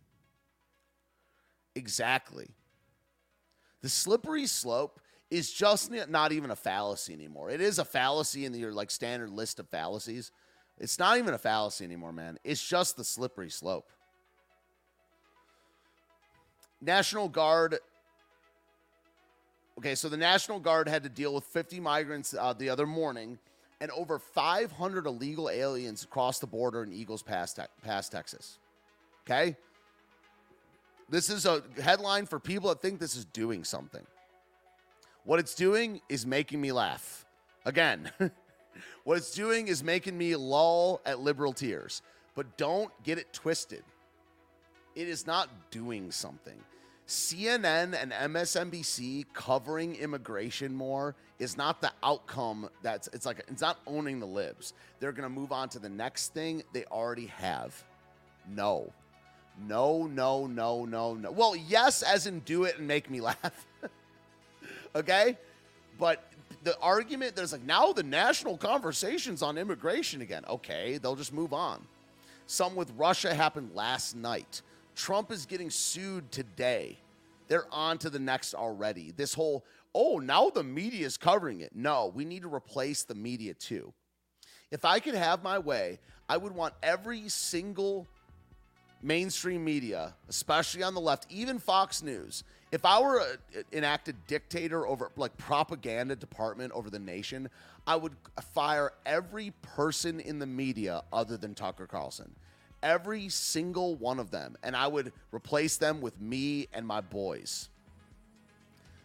[1.74, 2.54] Exactly.
[3.82, 7.50] The slippery slope is just not even a fallacy anymore.
[7.50, 10.30] It is a fallacy in your like standard list of fallacies.
[10.78, 12.38] It's not even a fallacy anymore, man.
[12.42, 13.92] It's just the slippery slope.
[16.80, 17.78] National Guard
[19.78, 23.38] Okay, so the National Guard had to deal with 50 migrants uh, the other morning,
[23.80, 28.58] and over 500 illegal aliens crossed the border in Eagles Pass, te- Pass, Texas.
[29.24, 29.56] Okay?
[31.08, 34.06] This is a headline for people that think this is doing something.
[35.24, 37.24] What it's doing is making me laugh.
[37.64, 38.10] Again,
[39.04, 42.02] what it's doing is making me lull at liberal tears.
[42.34, 43.84] But don't get it twisted.
[44.94, 46.58] It is not doing something.
[47.12, 53.78] CNN and MSNBC covering immigration more is not the outcome that's it's like it's not
[53.86, 54.72] owning the libs.
[54.98, 57.84] They're going to move on to the next thing they already have.
[58.48, 58.92] No.
[59.68, 61.30] No, no, no, no, no.
[61.30, 63.66] Well, yes, as in do it and make me laugh.
[64.94, 65.36] okay?
[65.98, 66.24] But
[66.64, 70.44] the argument there's like now the national conversations on immigration again.
[70.48, 71.82] Okay, they'll just move on.
[72.46, 74.62] Some with Russia happened last night.
[74.94, 76.98] Trump is getting sued today.
[77.52, 79.12] They're on to the next already.
[79.14, 81.76] This whole, oh, now the media is covering it.
[81.76, 83.92] No, we need to replace the media too.
[84.70, 85.98] If I could have my way,
[86.30, 88.06] I would want every single
[89.02, 92.42] mainstream media, especially on the left, even Fox News.
[92.70, 97.50] If I were a, an acted dictator over like propaganda department over the nation,
[97.86, 98.16] I would
[98.54, 102.34] fire every person in the media other than Tucker Carlson.
[102.82, 104.56] Every single one of them.
[104.62, 107.68] And I would replace them with me and my boys.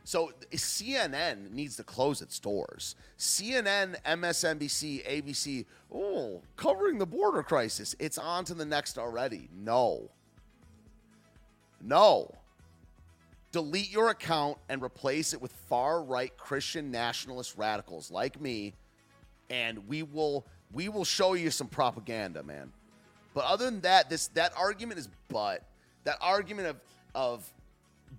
[0.08, 2.96] So CNN needs to close its doors.
[3.20, 7.94] CNN, MSNBC, ABC, oh, covering the border crisis.
[8.00, 9.50] It's on to the next already.
[9.54, 10.10] No.
[11.82, 12.34] No.
[13.52, 18.76] Delete your account and replace it with far right Christian nationalist radicals like me,
[19.50, 22.72] and we will we will show you some propaganda, man.
[23.38, 25.64] But other than that, this that argument is but
[26.06, 26.78] that argument of
[27.14, 27.54] of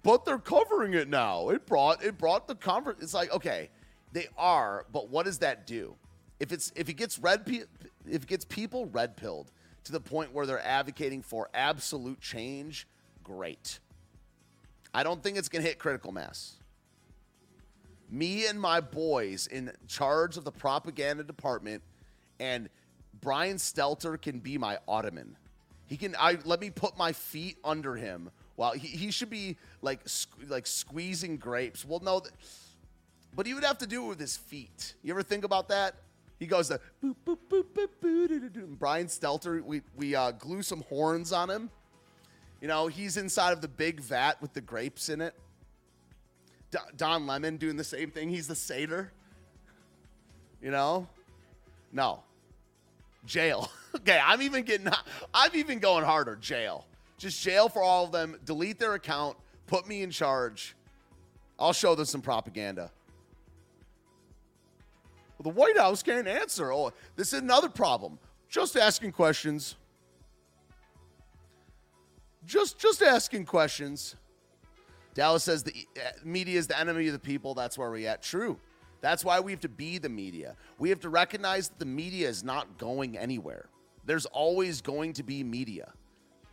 [0.04, 1.48] but they're covering it now.
[1.48, 3.02] It brought it brought the conference.
[3.02, 3.68] It's like okay,
[4.12, 5.96] they are, but what does that do?
[6.38, 9.50] If it's if it gets red if it gets people red pilled
[9.82, 12.86] to the point where they're advocating for absolute change,
[13.24, 13.80] great.
[14.94, 16.54] I don't think it's gonna hit critical mass.
[18.08, 21.82] Me and my boys in charge of the propaganda department,
[22.38, 22.68] and
[23.20, 25.36] Brian Stelter can be my ottoman.
[25.86, 26.14] He can.
[26.18, 30.48] I let me put my feet under him while he, he should be like sque-
[30.48, 31.84] like squeezing grapes.
[31.84, 32.32] Well, no, th-
[33.34, 34.94] but he would have to do it with his feet.
[35.02, 35.94] You ever think about that?
[36.38, 38.78] He goes boop boop boop boop boop.
[38.78, 41.70] Brian Stelter, we we uh, glue some horns on him.
[42.60, 45.34] You know, he's inside of the big vat with the grapes in it.
[46.70, 48.28] Do- Don Lemon doing the same thing.
[48.28, 49.10] He's the satyr.
[50.60, 51.08] You know,
[51.92, 52.22] no
[53.28, 53.70] jail.
[53.96, 54.88] okay, I'm even getting.
[55.32, 56.34] I'm even going harder.
[56.36, 56.86] Jail.
[57.18, 58.36] Just jail for all of them.
[58.44, 59.36] Delete their account.
[59.66, 60.74] Put me in charge.
[61.58, 62.90] I'll show them some propaganda.
[65.38, 66.72] Well, the White House can't answer.
[66.72, 68.18] Oh, this is another problem.
[68.48, 69.76] Just asking questions.
[72.46, 74.16] Just just asking questions.
[75.14, 77.54] Dallas says the uh, media is the enemy of the people.
[77.54, 78.22] That's where we at.
[78.22, 78.58] True.
[79.00, 80.56] That's why we have to be the media.
[80.78, 83.68] We have to recognize that the media is not going anywhere.
[84.04, 85.92] There's always going to be media.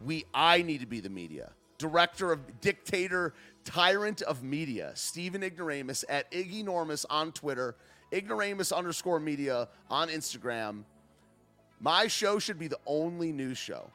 [0.02, 1.52] We I need to be the media.
[1.78, 3.34] Director of dictator,
[3.64, 7.76] tyrant of media, Stephen Ignoramus at Ignormus on Twitter,
[8.14, 10.84] Ignoramus underscore media on Instagram.
[11.80, 13.90] My show should be the only news show.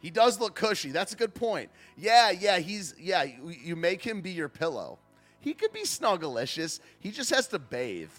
[0.00, 0.90] He does look cushy.
[0.90, 1.70] That's a good point.
[1.96, 4.98] Yeah, yeah, he's yeah, you make him be your pillow.
[5.40, 6.80] He could be snuggalicious.
[6.98, 8.10] He just has to bathe.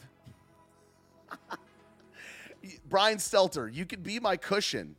[2.89, 4.95] Brian Stelter, you could be my cushion.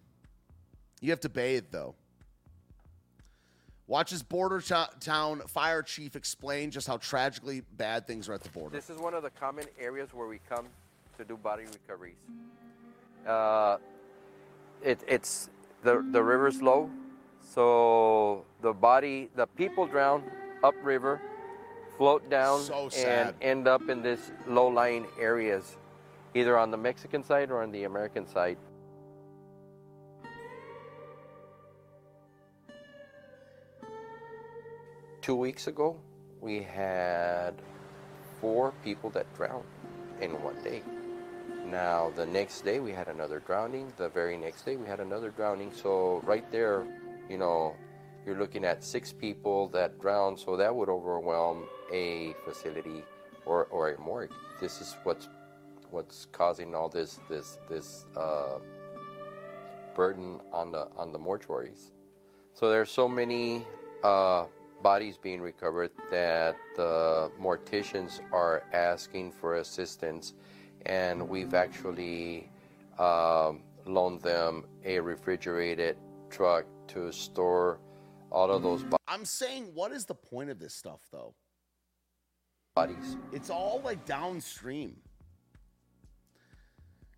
[1.00, 1.94] You have to bathe though.
[3.86, 8.42] Watch as border to- town fire chief explain just how tragically bad things are at
[8.42, 8.76] the border.
[8.76, 10.66] This is one of the common areas where we come
[11.16, 12.16] to do body recoveries.
[13.26, 13.78] Uh,
[14.82, 15.48] it, it's
[15.82, 16.90] the the river's low,
[17.54, 20.22] so the body, the people drown
[20.62, 21.20] upriver,
[21.98, 25.76] float down, So and end up in this low-lying areas,
[26.34, 28.56] either on the Mexican side or on the American side.
[35.20, 36.00] Two weeks ago,
[36.40, 37.52] we had
[38.40, 39.66] four people that drowned
[40.20, 40.82] in one day.
[41.66, 43.92] Now, the next day we had another drowning.
[43.98, 45.70] The very next day we had another drowning.
[45.74, 46.86] So, right there,
[47.28, 47.76] you know,
[48.24, 50.38] you're looking at six people that drowned.
[50.38, 53.04] So, that would overwhelm a facility
[53.46, 54.32] or, or a morgue.
[54.60, 55.28] This is what's
[55.90, 58.58] what's causing all this this this uh,
[59.94, 61.92] burden on the on the mortuaries.
[62.54, 63.64] So there's so many
[64.02, 64.44] uh,
[64.82, 70.34] bodies being recovered that the morticians are asking for assistance,
[70.86, 72.50] and we've actually
[72.98, 75.96] um, loaned them a refrigerated
[76.30, 77.78] truck to store
[78.30, 81.34] all of those I'm saying, what is the point of this stuff, though?
[83.32, 84.96] It's all like downstream.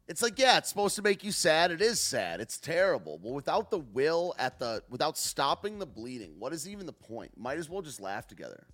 [0.08, 1.70] It's like, yeah, it's supposed to make you sad.
[1.70, 2.40] It is sad.
[2.40, 3.18] It's terrible.
[3.18, 7.30] But without the will at the without stopping the bleeding, what is even the point?
[7.36, 8.66] Might as well just laugh together.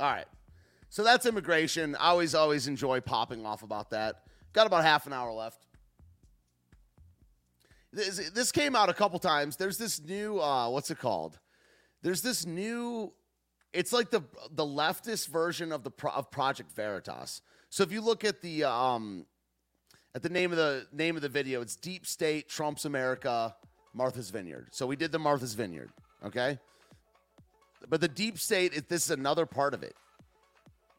[0.00, 0.26] All right.
[0.88, 1.94] So that's immigration.
[1.94, 4.24] I always, always enjoy popping off about that.
[4.52, 5.64] Got about half an hour left.
[7.92, 9.56] This, this came out a couple times.
[9.56, 11.38] There's this new, uh, what's it called?
[12.02, 13.12] There's this new
[13.72, 17.40] it's like the the leftist version of the of Project Veritas.
[17.70, 19.26] So if you look at the um
[20.14, 23.54] at the name of the name of the video, it's Deep State Trump's America,
[23.94, 24.68] Martha's Vineyard.
[24.72, 25.90] So we did the Martha's Vineyard,
[26.24, 26.58] okay?
[27.88, 29.96] But the deep state, is this is another part of it.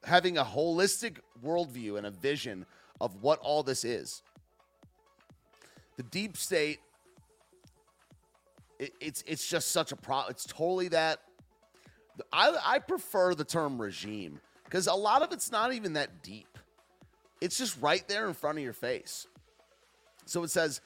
[0.04, 2.66] Having a holistic worldview and a vision
[3.00, 4.22] of what all this is.
[5.96, 6.80] The deep state,
[8.80, 10.24] it, it's it's just such a pro.
[10.30, 11.20] It's totally that.
[12.32, 16.58] I I prefer the term regime because a lot of it's not even that deep.
[17.42, 19.28] It's just right there in front of your face.
[20.26, 20.80] So it says,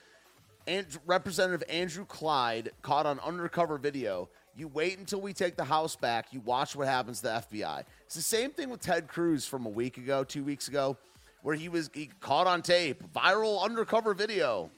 [0.67, 4.29] and Representative Andrew Clyde caught on undercover video.
[4.55, 6.33] You wait until we take the House back.
[6.33, 7.83] You watch what happens to the FBI.
[8.05, 10.97] It's the same thing with Ted Cruz from a week ago, two weeks ago,
[11.43, 14.71] where he was he caught on tape, viral undercover video.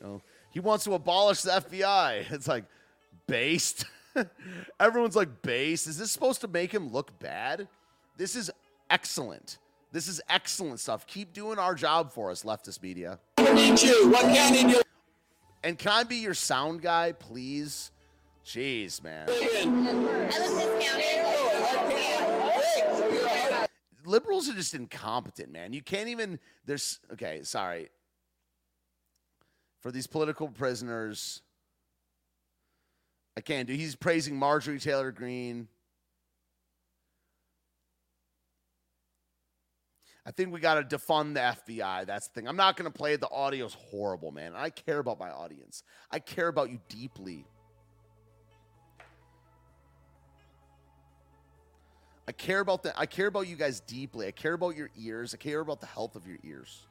[0.00, 0.22] You know,
[0.56, 2.24] he wants to abolish the FBI.
[2.32, 2.64] It's like
[3.26, 3.84] based.
[4.80, 5.86] Everyone's like base.
[5.86, 7.68] Is this supposed to make him look bad?
[8.16, 8.50] This is
[8.88, 9.58] excellent.
[9.92, 11.06] This is excellent stuff.
[11.06, 13.18] Keep doing our job for us, leftist media.
[15.62, 17.90] And can I be your sound guy, please?
[18.42, 19.28] Jeez, man.
[24.06, 25.74] Liberals are just incompetent, man.
[25.74, 26.38] You can't even.
[26.64, 27.40] There's okay.
[27.42, 27.90] Sorry
[29.86, 31.42] for these political prisoners.
[33.36, 33.72] I can't do.
[33.72, 35.68] He's praising Marjorie Taylor Greene.
[40.26, 42.04] I think we got to defund the FBI.
[42.04, 42.48] That's the thing.
[42.48, 43.20] I'm not going to play it.
[43.20, 44.54] The audio's horrible, man.
[44.56, 45.84] I care about my audience.
[46.10, 47.44] I care about you deeply.
[52.26, 52.94] I care about that.
[52.98, 54.26] I care about you guys deeply.
[54.26, 55.32] I care about your ears.
[55.32, 56.88] I care about the health of your ears.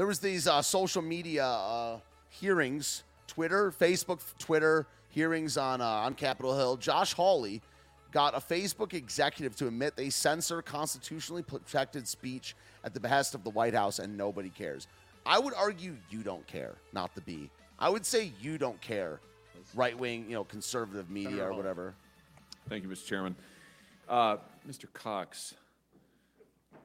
[0.00, 1.98] There was these uh, social media uh,
[2.30, 6.78] hearings, Twitter, Facebook, Twitter hearings on uh, on Capitol Hill.
[6.78, 7.60] Josh Hawley
[8.10, 13.44] got a Facebook executive to admit they censor constitutionally protected speech at the behest of
[13.44, 14.86] the White House, and nobody cares.
[15.26, 17.50] I would argue you don't care, not the B.
[17.78, 19.20] I would say you don't care,
[19.74, 21.92] right wing, you know, conservative media or whatever.
[22.70, 23.04] Thank you, Mr.
[23.04, 23.36] Chairman.
[24.08, 24.90] Uh, Mr.
[24.94, 25.52] Cox,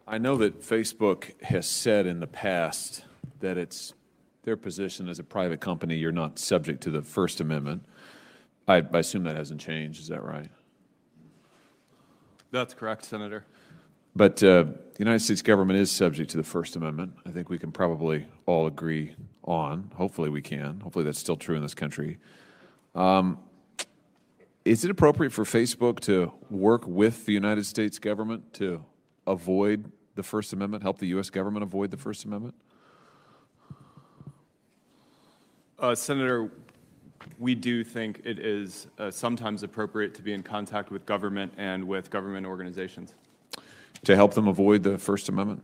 [0.08, 3.03] I know that Facebook has said in the past
[3.39, 3.93] that it's
[4.43, 7.84] their position as a private company, you're not subject to the First Amendment.
[8.68, 9.99] I, I assume that hasn't changed.
[9.99, 10.49] Is that right?
[12.51, 13.45] That's correct, Senator.
[14.16, 17.14] But uh, the United States government is subject to the First Amendment.
[17.26, 19.91] I think we can probably all agree on.
[19.95, 20.80] Hopefully, we can.
[20.82, 22.20] Hopefully, that's still true in this country.
[22.93, 23.39] Um,
[24.64, 28.86] is it appropriate for Facebook to work with the United States government to
[29.28, 31.30] avoid the First Amendment, help the U.S.
[31.30, 32.55] government avoid the First Amendment?
[35.78, 36.49] Uh, Senator,
[37.38, 41.86] we do think it is uh, sometimes appropriate to be in contact with government and
[41.86, 43.13] with government organizations.
[44.05, 45.63] To help them avoid the First Amendment?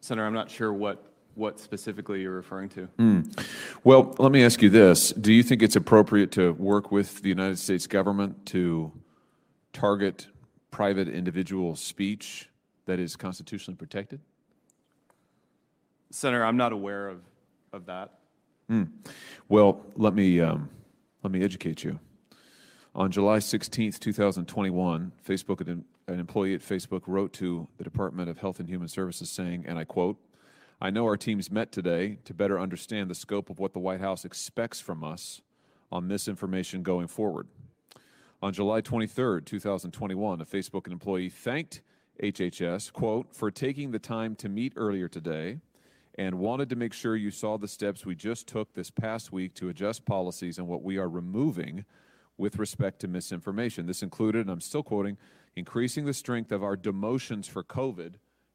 [0.00, 1.06] Senator, I'm not sure what
[1.36, 2.86] what specifically you're referring to.
[2.98, 3.20] Hmm.
[3.84, 5.10] Well, let me ask you this.
[5.12, 8.92] Do you think it's appropriate to work with the United States government to
[9.72, 10.26] target
[10.70, 12.48] private individual speech
[12.86, 14.20] that is constitutionally protected?
[16.10, 17.22] Senator, I'm not aware of,
[17.72, 18.18] of that.
[18.68, 18.84] Hmm.
[19.48, 20.70] Well, let me um,
[21.22, 21.98] let me educate you.
[22.94, 28.38] On July 16th, 2021, Facebook, an, an employee at Facebook wrote to the Department of
[28.38, 30.16] Health and Human Services saying, and I quote,
[30.80, 34.00] I know our teams met today to better understand the scope of what the White
[34.00, 35.40] House expects from us
[35.92, 37.46] on misinformation going forward.
[38.42, 41.82] On July 23, 2021, a Facebook employee thanked
[42.22, 45.58] HHS, quote, for taking the time to meet earlier today
[46.14, 49.52] and wanted to make sure you saw the steps we just took this past week
[49.56, 51.84] to adjust policies and what we are removing
[52.38, 53.84] with respect to misinformation.
[53.84, 55.18] This included, and I'm still quoting,
[55.54, 58.14] increasing the strength of our demotions for COVID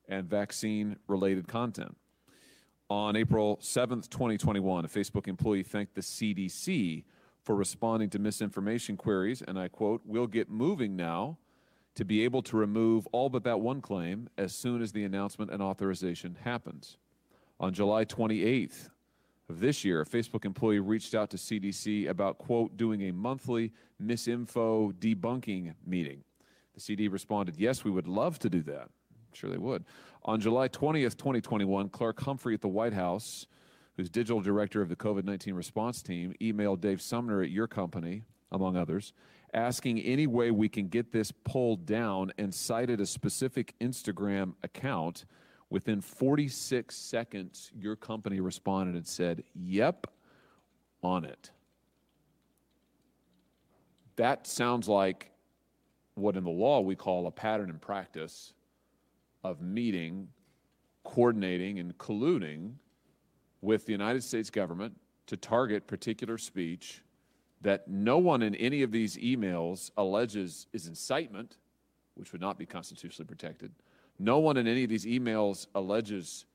[0.10, 1.96] and vaccine related content.
[2.90, 7.04] On April 7th, 2021, a Facebook employee thanked the CDC
[7.46, 11.38] for responding to misinformation queries, and I quote, We'll get moving now
[11.94, 15.52] to be able to remove all but that one claim as soon as the announcement
[15.52, 16.98] and authorization happens.
[17.60, 18.90] On July 28th
[19.48, 23.72] of this year, a Facebook employee reached out to CDC about, quote, doing a monthly
[24.04, 26.24] misinfo debunking meeting.
[26.74, 28.90] The CD responded, Yes, we would love to do that.
[28.90, 29.86] I'm sure they would.
[30.24, 33.46] On July 20th, 2021, Clarke Humphrey at the White House,
[33.96, 38.24] who's digital director of the COVID 19 response team, emailed Dave Sumner at your company,
[38.52, 39.14] among others,
[39.54, 45.26] asking any way we can get this pulled down and cited a specific Instagram account.
[45.70, 50.08] Within 46 seconds, your company responded and said, Yep,
[51.02, 51.52] on it.
[54.18, 55.32] That sounds like
[56.14, 58.54] what in the law we call a pattern and practice
[59.44, 60.30] of meeting,
[61.04, 62.74] coordinating, and colluding
[63.66, 64.96] with the United States government
[65.26, 67.02] to target particular speech
[67.62, 71.58] that no one in any of these emails alleges is incitement,
[72.14, 73.72] which would not be constitutionally protected.
[74.20, 76.46] No one in any of these emails alleges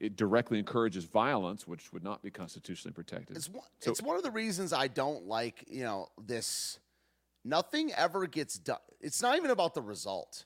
[0.00, 3.36] it directly encourages violence, which would not be constitutionally protected.
[3.36, 6.80] It's one, So- it's one of the reasons I don't like, you know, this.
[7.44, 8.80] Nothing ever gets done.
[9.00, 10.44] It's not even about the result.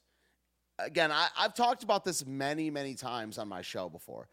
[0.79, 4.29] Again, I, I've talked about this many, many times on my show before.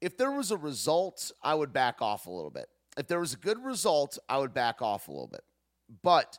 [0.00, 2.68] If there was a result, I would back off a little bit.
[2.98, 5.44] If there was a good result, I would back off a little bit.
[6.02, 6.38] But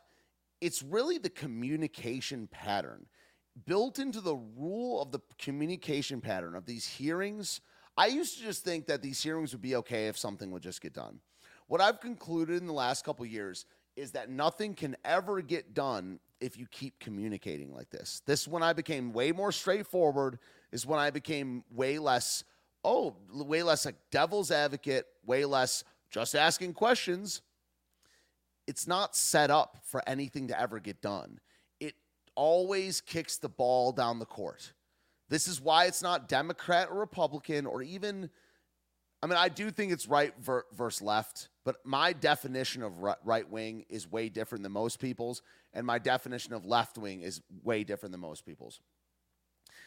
[0.62, 3.06] it's really the communication pattern
[3.66, 7.62] built into the rule of the communication pattern of these hearings.
[7.98, 10.82] I used to just think that these hearings would be okay if something would just
[10.82, 11.20] get done.
[11.68, 16.20] What I've concluded in the last couple years is that nothing can ever get done
[16.40, 18.22] if you keep communicating like this.
[18.26, 20.38] This when I became way more straightforward
[20.72, 22.44] is when I became way less
[22.88, 27.42] oh, way less like devil's advocate, way less just asking questions.
[28.66, 31.40] It's not set up for anything to ever get done.
[31.82, 31.96] It
[32.34, 34.72] always kicks the ball down the court.
[35.30, 38.30] This is why it's not Democrat or Republican or even
[39.22, 43.14] I mean, I do think it's right ver- versus left, but my definition of ri-
[43.26, 45.42] right wing is way different than most people's,
[45.74, 48.80] and my definition of left wing is way different than most people's.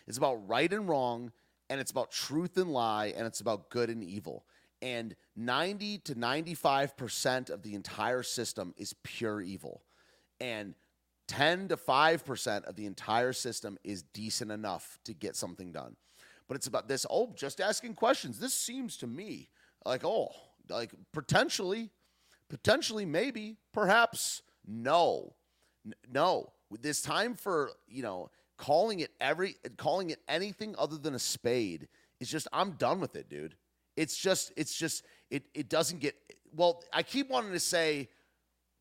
[0.09, 1.31] It's about right and wrong,
[1.71, 4.45] and it's about truth and lie, and it's about good and evil.
[4.83, 9.83] And 90 to 95% of the entire system is pure evil.
[10.41, 10.75] And
[11.29, 15.95] 10 to 5% of the entire system is decent enough to get something done.
[16.49, 18.41] But it's about this, oh, just asking questions.
[18.41, 19.49] This seems to me
[19.87, 20.33] like, oh,
[20.69, 21.91] like potentially,
[22.49, 25.35] potentially, maybe, perhaps, no.
[25.87, 26.53] N- no.
[26.81, 31.89] This time for, you know, calling it every calling it anything other than a spade
[32.21, 33.57] is just I'm done with it, dude.
[33.97, 36.15] It's just it's just it it doesn't get
[36.55, 38.11] well, I keep wanting to say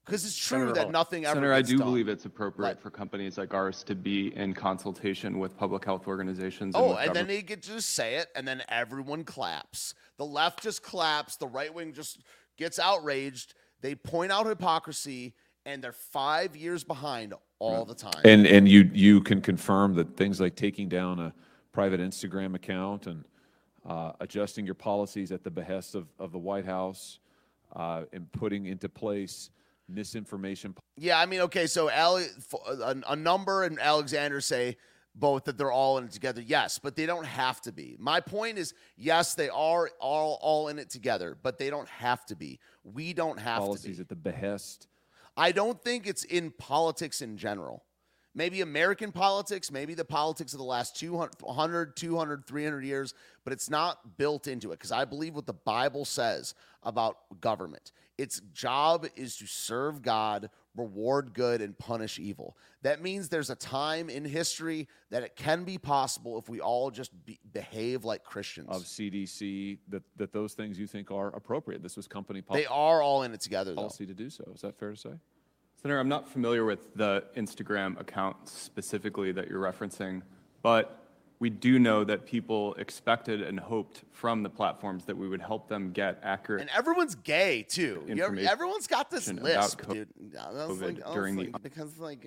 [0.05, 1.87] because it's true Senator, that nothing ever Senator, I do done.
[1.87, 6.73] believe it's appropriate for companies like ours to be in consultation with public health organizations.
[6.75, 9.93] Oh, and then they get to just say it, and then everyone claps.
[10.17, 11.37] The left just claps.
[11.37, 12.21] The right wing just
[12.57, 13.53] gets outraged.
[13.81, 18.21] They point out hypocrisy, and they're five years behind all the time.
[18.23, 21.33] And and you you can confirm that things like taking down a
[21.71, 23.25] private Instagram account and
[23.85, 27.19] uh, adjusting your policies at the behest of, of the White House
[27.75, 29.51] uh, and putting into place
[29.87, 30.75] misinformation.
[30.97, 34.77] Yeah, I mean, okay, so Ale- f- a, a number and Alexander say
[35.15, 36.41] both that they're all in it together.
[36.41, 37.95] Yes, but they don't have to be.
[37.99, 42.25] My point is, yes, they are all all in it together, but they don't have
[42.27, 42.59] to be.
[42.83, 44.01] We don't have policies to be.
[44.01, 44.87] at the behest.
[45.37, 47.83] I don't think it's in politics in general.
[48.35, 53.13] Maybe American politics, maybe the politics of the last 200, 200 300 years,
[53.43, 56.53] but it's not built into it because I believe what the Bible says
[56.83, 57.91] about government.
[58.17, 62.57] Its job is to serve God, reward good, and punish evil.
[62.81, 66.91] That means there's a time in history that it can be possible if we all
[66.91, 68.69] just be, behave like Christians.
[68.69, 71.83] Of CDC, that, that those things you think are appropriate.
[71.83, 72.63] This was company policy.
[72.63, 73.81] They are all in it together, though.
[73.81, 74.43] policy to do so.
[74.53, 75.11] Is that fair to say?
[75.81, 80.21] Senator, I'm not familiar with the Instagram account specifically that you're referencing,
[80.61, 81.08] but
[81.41, 85.69] we do know that people expected and hoped from the platforms that we would help
[85.69, 86.59] them get accurate.
[86.61, 88.03] And everyone's gay too.
[88.09, 90.09] Information everyone's got this about lisp, co- dude.
[90.37, 92.25] I was COVID like- I was during the like- because like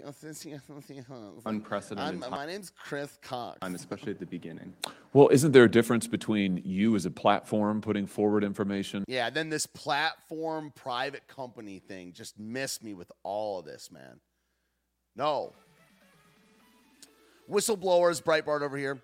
[1.44, 3.60] unprecedented I'm- my name's Chris Cox.
[3.60, 4.74] time, especially at the beginning.
[5.12, 9.04] Well, isn't there a difference between you as a platform putting forward information?
[9.08, 14.20] Yeah, then this platform private company thing just missed me with all of this, man.
[15.14, 15.52] No.
[17.50, 19.00] Whistleblowers, Breitbart over here.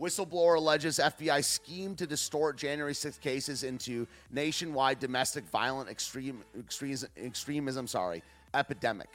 [0.00, 7.10] Whistleblower alleges FBI scheme to distort January 6th cases into nationwide domestic violent extreme, extremism,
[7.16, 8.22] extremism, sorry,
[8.54, 9.10] epidemic.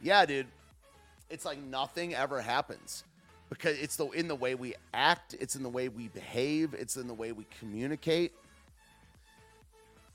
[0.00, 0.46] Yeah, dude.
[1.30, 3.04] It's like nothing ever happens
[3.48, 6.96] because it's the in the way we act, it's in the way we behave, it's
[6.96, 8.32] in the way we communicate.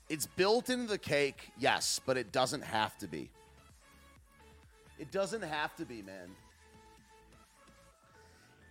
[0.08, 3.30] It's built into the cake, yes, but it doesn't have to be.
[4.98, 6.30] It doesn't have to be, man.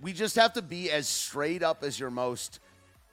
[0.01, 2.59] We just have to be as straight up as your most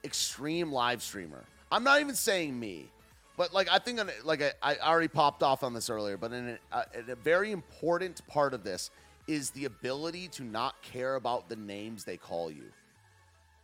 [0.03, 1.43] extreme live streamer.
[1.71, 2.89] I'm not even saying me,
[3.35, 6.49] but like I think on- like I, already popped off on this earlier, but in
[6.49, 8.89] a, uh, a, a very important part of this
[9.27, 12.63] is the ability to not care about the names they call you.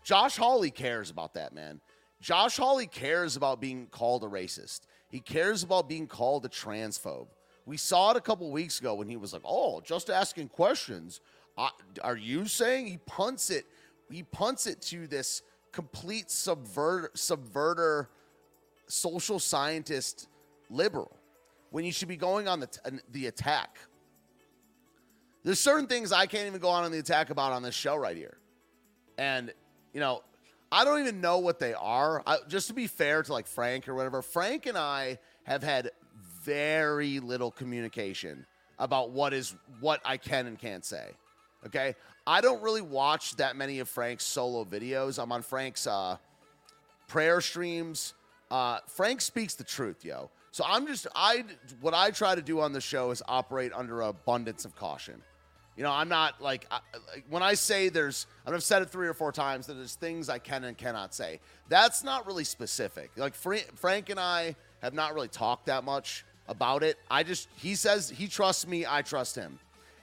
[0.03, 1.79] Josh Hawley cares about that, man.
[2.19, 4.81] Josh Hawley cares about being called a racist.
[5.09, 7.27] He cares about being called a transphobe.
[7.65, 11.21] We saw it a couple weeks ago when he was like, "Oh, just asking questions."
[11.57, 11.69] I,
[12.03, 13.65] are you saying he punts it?
[14.09, 15.41] He punts it to this
[15.71, 18.07] complete subvert subverter,
[18.87, 20.27] social scientist
[20.69, 21.17] liberal
[21.71, 22.79] when you should be going on the t-
[23.11, 23.79] the attack.
[25.43, 27.95] There's certain things I can't even go on on the attack about on this show
[27.95, 28.37] right here.
[29.17, 29.53] And,
[29.93, 30.23] you know,
[30.71, 32.23] I don't even know what they are.
[32.25, 35.91] I, just to be fair to like Frank or whatever, Frank and I have had
[36.43, 38.45] very little communication
[38.79, 41.11] about what is what I can and can't say.
[41.65, 41.95] Okay?
[42.25, 45.21] I don't really watch that many of Frank's solo videos.
[45.21, 46.17] I'm on Frank's uh
[47.07, 48.13] prayer streams.
[48.49, 50.29] Uh Frank speaks the truth, yo.
[50.51, 51.45] So I'm just I
[51.81, 55.21] what I try to do on the show is operate under abundance of caution.
[55.75, 56.79] You know, I'm not like, I,
[57.11, 59.95] like when I say there's, and I've said it three or four times that there's
[59.95, 61.39] things I can and cannot say.
[61.67, 63.09] That's not really specific.
[63.15, 66.99] Like Fra- Frank and I have not really talked that much about it.
[67.09, 69.57] I just he says he trusts me, I trust him,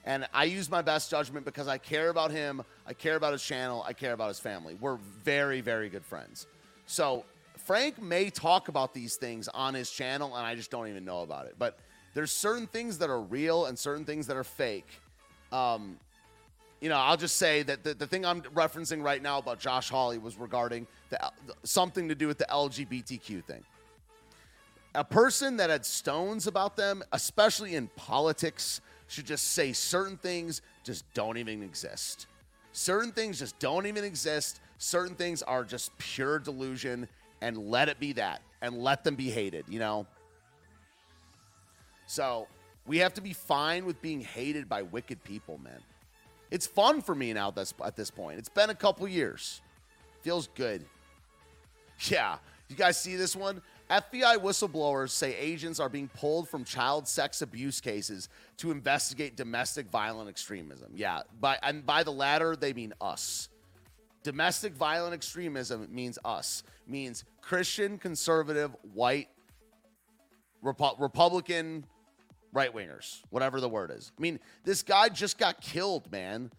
[0.05, 3.43] and I use my best judgment because I care about him, I care about his
[3.43, 4.75] channel, I care about his family.
[4.79, 6.47] We're very very good friends.
[6.85, 7.25] So
[7.57, 11.21] Frank may talk about these things on his channel, and I just don't even know
[11.21, 11.55] about it.
[11.57, 11.77] But
[12.13, 14.87] there's certain things that are real and certain things that are fake.
[15.51, 15.97] Um,
[16.81, 19.89] you know, I'll just say that the, the thing I'm referencing right now about Josh
[19.89, 21.31] Hawley was regarding the,
[21.63, 23.63] something to do with the LGBTQ thing.
[24.95, 28.81] A person that had stones about them, especially in politics,
[29.11, 32.27] should just say certain things just don't even exist.
[32.71, 34.61] Certain things just don't even exist.
[34.77, 37.09] Certain things are just pure delusion
[37.41, 40.07] and let it be that and let them be hated, you know?
[42.07, 42.47] So
[42.87, 45.81] we have to be fine with being hated by wicked people, man.
[46.49, 48.39] It's fun for me now at this, at this point.
[48.39, 49.61] It's been a couple years.
[50.21, 50.85] Feels good.
[52.09, 52.37] Yeah.
[52.67, 53.61] You guys see this one?
[53.91, 59.89] FBI whistleblowers say agents are being pulled from child sex abuse cases to investigate domestic
[59.91, 60.93] violent extremism.
[60.95, 63.49] Yeah, by and by the latter they mean us.
[64.23, 66.63] Domestic violent extremism means us.
[66.87, 69.27] Means Christian, conservative, white,
[70.63, 71.85] Repu- Republican,
[72.53, 74.11] right wingers, whatever the word is.
[74.17, 76.51] I mean, this guy just got killed, man.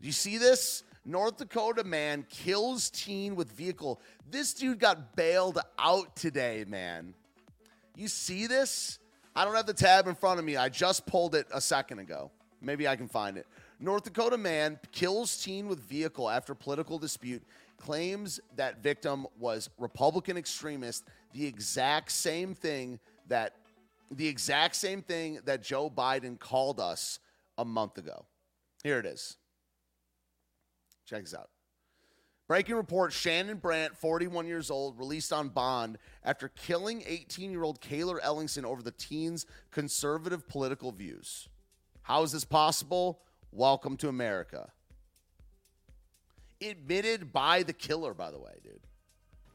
[0.00, 0.82] Do you see this?
[1.10, 4.00] North Dakota man kills teen with vehicle.
[4.30, 7.14] This dude got bailed out today, man.
[7.96, 9.00] You see this?
[9.34, 10.56] I don't have the tab in front of me.
[10.56, 12.30] I just pulled it a second ago.
[12.62, 13.48] Maybe I can find it.
[13.80, 17.42] North Dakota man kills teen with vehicle after political dispute.
[17.76, 21.04] Claims that victim was Republican extremist.
[21.32, 23.56] The exact same thing that
[24.12, 27.18] the exact same thing that Joe Biden called us
[27.58, 28.26] a month ago.
[28.84, 29.36] Here it is.
[31.10, 31.50] Check this out.
[32.46, 37.80] Breaking report Shannon Brandt, 41 years old, released on bond after killing 18 year old
[37.80, 41.48] Cayler Ellingson over the teen's conservative political views.
[42.02, 43.22] How is this possible?
[43.50, 44.70] Welcome to America.
[46.62, 48.80] Admitted by the killer, by the way, dude.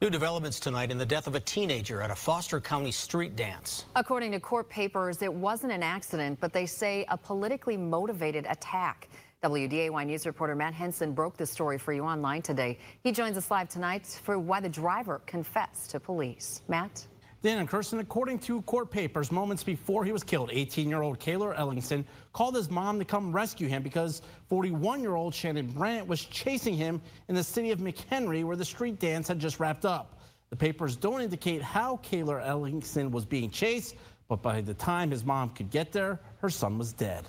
[0.01, 3.85] New developments tonight in the death of a teenager at a Foster County street dance.
[3.95, 9.07] According to court papers, it wasn't an accident, but they say a politically motivated attack.
[9.45, 12.79] WDAY News reporter Matt Henson broke the story for you online today.
[13.03, 16.63] He joins us live tonight for why the driver confessed to police.
[16.67, 17.05] Matt?
[17.43, 22.55] Dan Kirsten, according to court papers, moments before he was killed, 18-year-old Cayler Ellingson called
[22.55, 27.43] his mom to come rescue him because 41-year-old Shannon Brandt was chasing him in the
[27.43, 30.19] city of McHenry where the street dance had just wrapped up.
[30.49, 33.93] The papers don't indicate how Cayler Ellingson was being chased,
[34.27, 37.27] but by the time his mom could get there, her son was dead.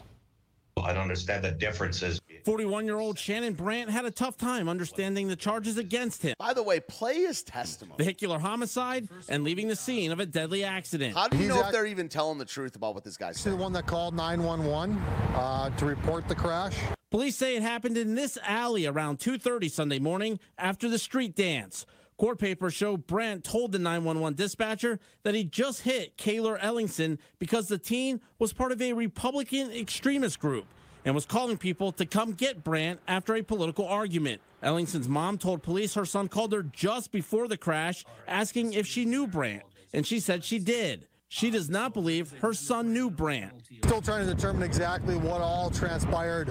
[0.87, 2.21] I don't understand the differences.
[2.45, 6.35] 41-year-old Shannon Brandt had a tough time understanding the charges against him.
[6.39, 7.97] By the way, play his testimony.
[7.99, 11.17] Vehicular homicide and leaving the scene of a deadly accident.
[11.17, 13.57] How do you know if they're even telling the truth about what this guy's the
[13.57, 14.97] one that called 911
[15.35, 16.77] uh, to report the crash.
[17.11, 21.87] Police say it happened in this alley around 2:30 Sunday morning after the street dance.
[22.19, 27.69] Court papers show Brandt told the 911 dispatcher that he just hit Cayler Ellingson because
[27.69, 30.65] the teen was part of a Republican extremist group
[31.05, 34.41] and was calling people to come get Brandt after a political argument.
[34.63, 39.05] Ellingson's mom told police her son called her just before the crash asking if she
[39.05, 41.07] knew Brandt, and she said she did.
[41.29, 43.65] She does not believe her son knew Brandt.
[43.85, 46.49] Still trying to determine exactly what all transpired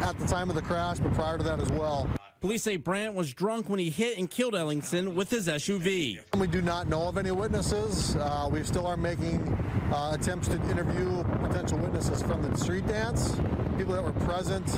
[0.00, 2.08] at the time of the crash, but prior to that as well.
[2.42, 6.18] Police say Brandt was drunk when he hit and killed Ellingson with his SUV.
[6.36, 8.16] We do not know of any witnesses.
[8.16, 9.46] Uh, we still are making
[9.92, 13.36] uh, attempts to interview potential witnesses from the street dance,
[13.78, 14.68] people that were present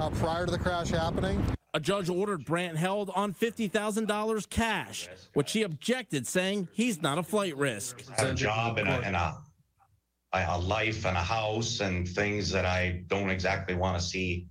[0.00, 1.40] uh, prior to the crash happening.
[1.74, 7.22] A judge ordered Brandt held on $50,000 cash, which he objected, saying he's not a
[7.22, 8.02] flight risk.
[8.18, 9.36] I have a job and a, and a,
[10.32, 14.48] a life and a house and things that I don't exactly want to see,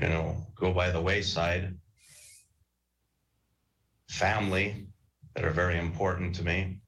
[0.00, 1.76] you know, go by the wayside.
[4.08, 4.86] Family
[5.34, 6.78] that are very important to me.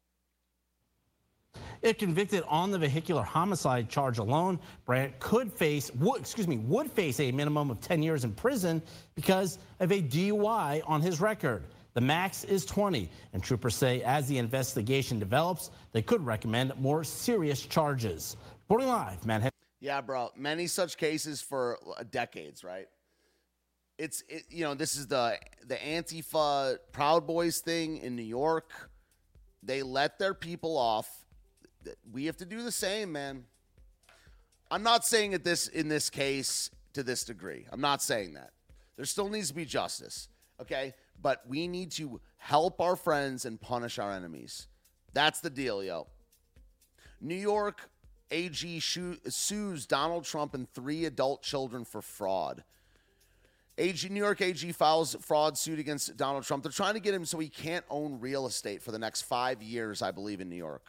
[1.82, 6.90] If convicted on the vehicular homicide charge alone, Brandt could face, would, excuse me, would
[6.90, 8.82] face a minimum of 10 years in prison
[9.14, 11.64] because of a DUI on his record.
[11.94, 17.04] The max is 20, and troopers say as the investigation develops, they could recommend more
[17.04, 18.36] serious charges.
[18.64, 19.52] Reporting live, Matt Henson.
[19.80, 20.30] Yeah, bro.
[20.36, 22.88] Many such cases for uh, decades, right?
[23.98, 28.70] It's it, you know this is the the Antifa Proud Boys thing in New York.
[29.62, 31.08] They let their people off.
[32.12, 33.44] We have to do the same, man.
[34.70, 37.66] I'm not saying it this in this case to this degree.
[37.70, 38.50] I'm not saying that.
[38.96, 40.28] There still needs to be justice,
[40.60, 40.94] okay?
[41.20, 44.66] But we need to help our friends and punish our enemies.
[45.12, 46.06] That's the deal, yo.
[47.20, 47.88] New York
[48.30, 52.64] AG sues Donald Trump and three adult children for fraud.
[53.78, 56.62] AG New York AG files fraud suit against Donald Trump.
[56.62, 59.62] They're trying to get him so he can't own real estate for the next five
[59.62, 60.86] years, I believe, in New York.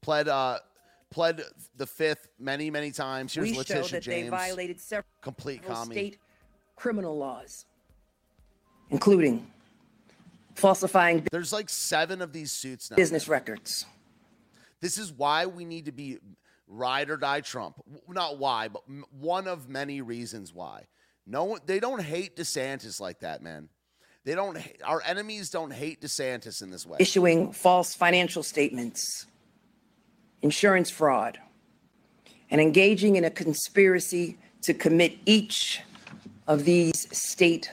[0.00, 0.58] Pled uh,
[1.10, 1.42] pled
[1.76, 3.34] the fifth many many times.
[3.34, 4.24] Here's we Letitia show that James.
[4.24, 5.94] they violated several complete commie.
[5.94, 6.18] state
[6.74, 7.66] criminal laws,
[8.90, 9.46] including
[10.54, 12.96] falsifying There's like seven of these suits now.
[12.96, 13.86] business records.
[14.80, 16.18] This is why we need to be
[16.72, 17.80] ride or die Trump.
[18.08, 20.86] Not why, but one of many reasons why.
[21.26, 23.68] No, they don't hate DeSantis like that, man.
[24.24, 24.58] They don't.
[24.84, 26.96] Our enemies don't hate DeSantis in this way.
[27.00, 29.26] issuing false financial statements,
[30.42, 31.38] insurance fraud,
[32.50, 35.80] and engaging in a conspiracy to commit each
[36.46, 37.70] of these state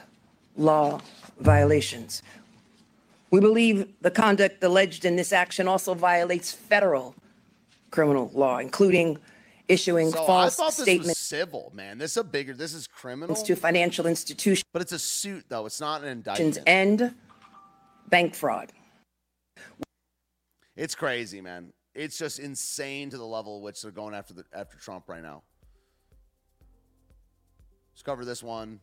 [0.56, 1.00] law
[1.38, 2.22] violations.
[3.30, 7.14] We believe the conduct alleged in this action also violates federal
[7.90, 9.18] criminal law, including
[9.68, 11.98] issuing So I false thought this was statements civil, man.
[11.98, 12.54] This is a bigger.
[12.54, 13.36] This is criminal.
[13.36, 15.66] to financial institutions But it's a suit, though.
[15.66, 16.58] It's not an indictment.
[16.66, 17.14] and
[18.08, 18.72] bank fraud.
[20.76, 21.72] It's crazy, man.
[21.94, 25.42] It's just insane to the level which they're going after the after Trump right now.
[27.92, 28.80] Let's cover this one.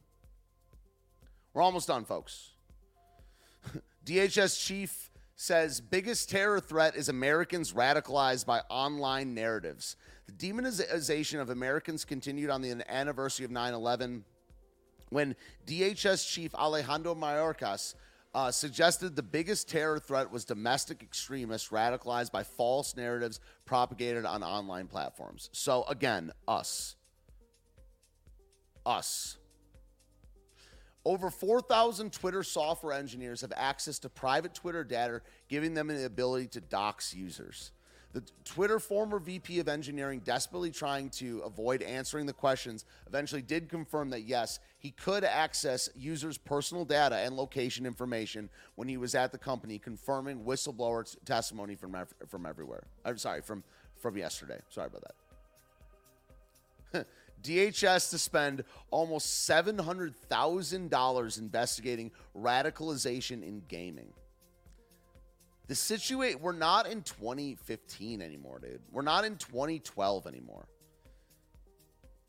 [1.54, 2.52] We're almost done, folks.
[4.06, 9.96] DHS chief says biggest terror threat is Americans radicalized by online narratives.
[10.26, 14.26] The demonization of Americans continued on the anniversary of 9 11
[15.10, 15.36] when
[15.66, 17.94] DHS chief Alejandro Mayorkas
[18.34, 24.44] uh, suggested the biggest terror threat was domestic extremists radicalized by false narratives propagated on
[24.44, 25.50] online platforms.
[25.54, 26.96] So, again, us.
[28.86, 29.38] Us.
[31.08, 36.48] Over 4,000 Twitter software engineers have access to private Twitter data, giving them the ability
[36.48, 37.72] to dox users.
[38.12, 43.70] The Twitter former VP of engineering, desperately trying to avoid answering the questions, eventually did
[43.70, 49.16] confirm that yes, he could access users' personal data and location information when he was
[49.16, 51.96] at the company, confirming whistleblower testimony from
[52.28, 52.84] from everywhere.
[53.06, 53.64] I'm sorry, from
[53.98, 54.60] from yesterday.
[54.68, 55.06] Sorry about
[56.92, 57.08] that.
[57.44, 64.14] DHS to spend almost $700,000 investigating radicalization in gaming.
[65.68, 68.82] The situation, we're not in 2015 anymore, dude.
[68.92, 70.66] We're not in 2012 anymore.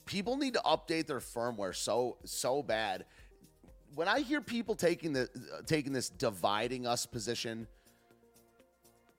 [0.07, 3.05] People need to update their firmware so so bad.
[3.95, 5.29] When I hear people taking the
[5.67, 7.69] taking this dividing us position,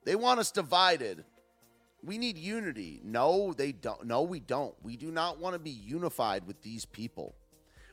[0.04, 1.24] they want us divided.
[2.04, 3.02] We need unity.
[3.04, 4.06] No, they don't.
[4.06, 4.74] No, we don't.
[4.84, 7.36] We do not want to be unified with these people.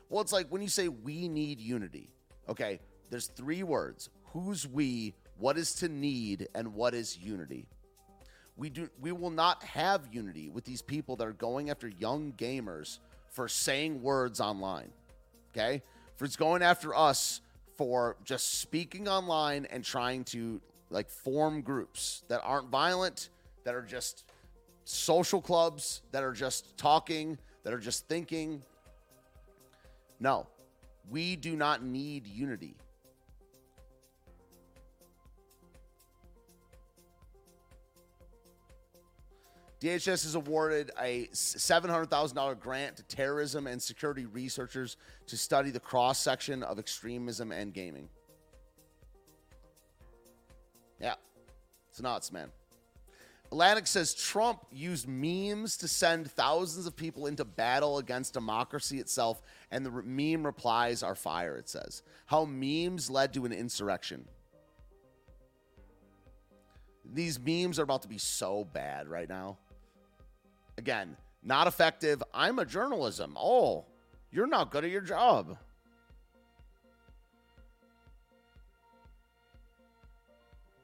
[0.09, 2.09] Well, it's like when you say we need unity.
[2.47, 2.79] Okay,
[3.09, 4.09] there's three words.
[4.31, 5.13] Who's we?
[5.37, 7.67] What is to need and what is unity?
[8.55, 12.33] We do we will not have unity with these people that are going after young
[12.37, 12.99] gamers
[13.29, 14.91] for saying words online.
[15.51, 15.83] Okay?
[16.15, 17.41] For it's going after us
[17.77, 23.29] for just speaking online and trying to like form groups that aren't violent,
[23.67, 24.23] that are just
[24.85, 28.63] social clubs, that are just talking, that are just thinking.
[30.21, 30.47] No.
[31.09, 32.77] We do not need unity.
[39.81, 44.95] DHS has awarded a $700,000 grant to terrorism and security researchers
[45.25, 48.07] to study the cross section of extremism and gaming.
[51.01, 51.15] Yeah,
[51.89, 52.49] it's nuts, man.
[53.51, 59.41] Atlantic says Trump used memes to send thousands of people into battle against democracy itself,
[59.71, 62.03] and the re- meme replies are fire, it says.
[62.25, 64.27] How memes led to an insurrection.
[67.13, 69.57] These memes are about to be so bad right now.
[70.77, 72.21] Again, not effective.
[72.33, 73.37] I'm a journalism.
[73.39, 73.85] Oh,
[74.29, 75.57] you're not good at your job.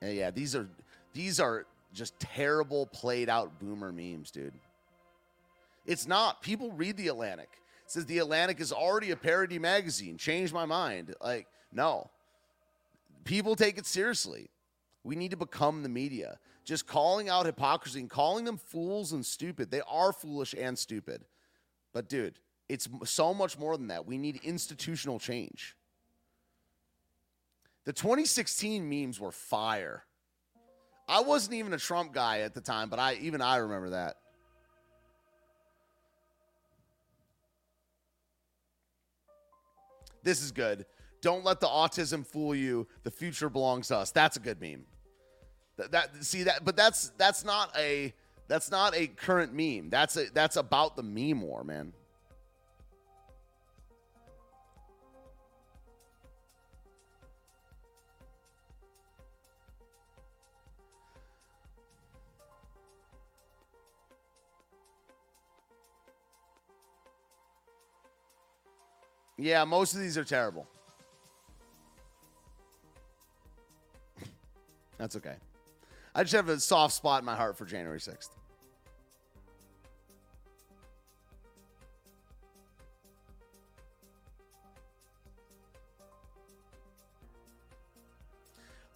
[0.01, 0.67] Yeah, yeah, these are
[1.13, 4.53] these are just terrible played out boomer memes, dude.
[5.85, 6.41] It's not.
[6.41, 7.49] People read the Atlantic.
[7.85, 10.17] It says the Atlantic is already a parody magazine.
[10.17, 11.13] Change my mind.
[11.21, 12.09] Like, no.
[13.25, 14.49] People take it seriously.
[15.03, 16.39] We need to become the media.
[16.63, 19.69] Just calling out hypocrisy and calling them fools and stupid.
[19.69, 21.25] They are foolish and stupid.
[21.91, 22.39] But, dude,
[22.69, 24.05] it's so much more than that.
[24.05, 25.75] We need institutional change.
[27.85, 30.05] The 2016 memes were fire.
[31.07, 34.17] I wasn't even a Trump guy at the time, but I even I remember that.
[40.23, 40.85] This is good.
[41.21, 42.87] Don't let the autism fool you.
[43.03, 44.11] The future belongs to us.
[44.11, 44.85] That's a good meme.
[45.77, 48.13] That, that see that, but that's that's not a
[48.47, 49.89] that's not a current meme.
[49.89, 51.93] That's a that's about the meme war, man.
[69.37, 70.67] Yeah, most of these are terrible.
[74.97, 75.35] That's okay.
[76.15, 78.29] I just have a soft spot in my heart for January 6th.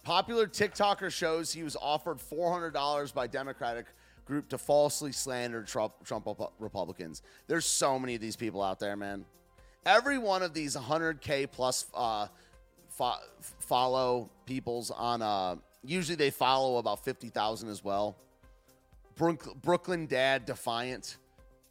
[0.04, 3.84] Popular TikToker shows he was offered $400 by Democratic
[4.24, 6.26] group to falsely slander Trump, Trump
[6.58, 7.20] Republicans.
[7.46, 9.26] There's so many of these people out there, man.
[9.86, 12.28] Every one of these 100K plus uh,
[12.90, 13.20] fo-
[13.60, 18.16] follow peoples on, uh, usually they follow about 50,000 as well.
[19.14, 21.16] Brook- Brooklyn Dad Defiant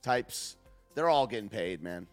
[0.02, 0.58] types.
[0.96, 2.08] They're all getting paid, man.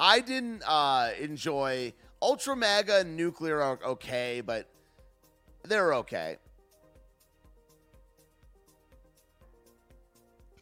[0.00, 1.92] I didn't uh, enjoy
[2.22, 4.68] Ultra MAGA and Nuclear are okay, but
[5.64, 6.36] they're okay.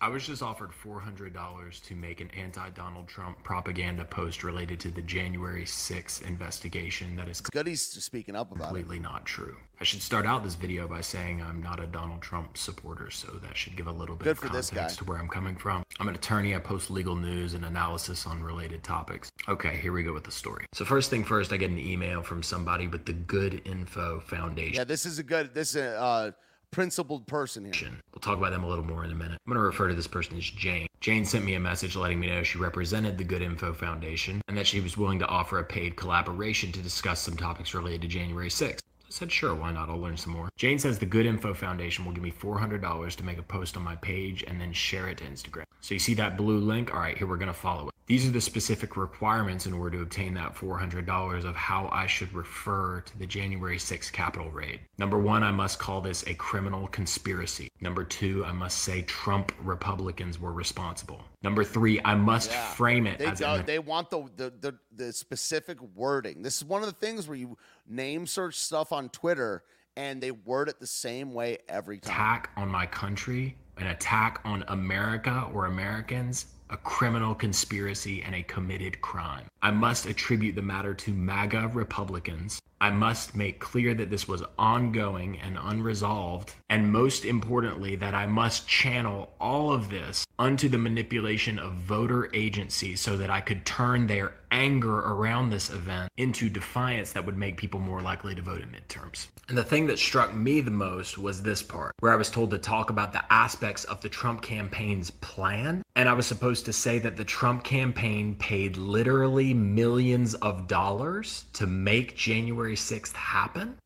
[0.00, 4.90] I was just offered $400 to make an anti Donald Trump propaganda post related to
[4.90, 9.56] the January 6th investigation that is speaking up about completely not true.
[9.80, 13.28] I should start out this video by saying I'm not a Donald Trump supporter, so
[13.42, 15.56] that should give a little bit Good of for this context to where I'm coming
[15.56, 15.82] from.
[16.00, 19.30] I'm an attorney, I post legal news and analysis on related topics.
[19.48, 20.66] Okay, here we go with the story.
[20.72, 24.74] So, first thing first, I get an email from somebody with the Good Info Foundation.
[24.74, 26.30] Yeah, this is a good, this is a uh,
[26.76, 27.88] principled person here.
[28.12, 29.38] We'll talk about them a little more in a minute.
[29.46, 30.86] I'm going to refer to this person as Jane.
[31.00, 34.58] Jane sent me a message letting me know she represented the Good Info Foundation and
[34.58, 38.08] that she was willing to offer a paid collaboration to discuss some topics related to
[38.08, 38.80] January 6th.
[39.06, 39.88] I said, sure, why not?
[39.88, 40.48] I'll learn some more.
[40.56, 43.84] Jane says the Good Info Foundation will give me $400 to make a post on
[43.84, 45.64] my page and then share it to Instagram.
[45.80, 46.92] So you see that blue link?
[46.92, 47.94] All right, here we're going to follow it.
[48.06, 52.32] These are the specific requirements in order to obtain that $400 of how I should
[52.32, 54.80] refer to the January 6th Capitol raid.
[54.96, 57.68] Number one, I must call this a criminal conspiracy.
[57.80, 61.22] Number two, I must say Trump Republicans were responsible.
[61.42, 62.72] Number three, I must Yeah.
[62.72, 66.42] frame it They, as do- they want the, the the the specific wording.
[66.42, 67.56] This is one of the things where you
[67.86, 69.62] name search stuff on Twitter
[69.96, 72.12] and they word it the same way every time.
[72.12, 78.42] attack on my country, an attack on America or Americans, a criminal conspiracy, and a
[78.42, 79.46] committed crime.
[79.62, 82.60] I must attribute the matter to MAGA Republicans.
[82.80, 86.54] I must make clear that this was ongoing and unresolved.
[86.68, 92.30] And most importantly, that I must channel all of this unto the manipulation of voter
[92.34, 97.36] agencies so that I could turn their anger around this event into defiance that would
[97.36, 99.28] make people more likely to vote in midterms.
[99.48, 102.50] And the thing that struck me the most was this part, where I was told
[102.50, 105.82] to talk about the aspects of the Trump campaign's plan.
[105.94, 111.44] And I was supposed to say that the Trump campaign paid literally millions of dollars
[111.52, 113.76] to make January 6th happen.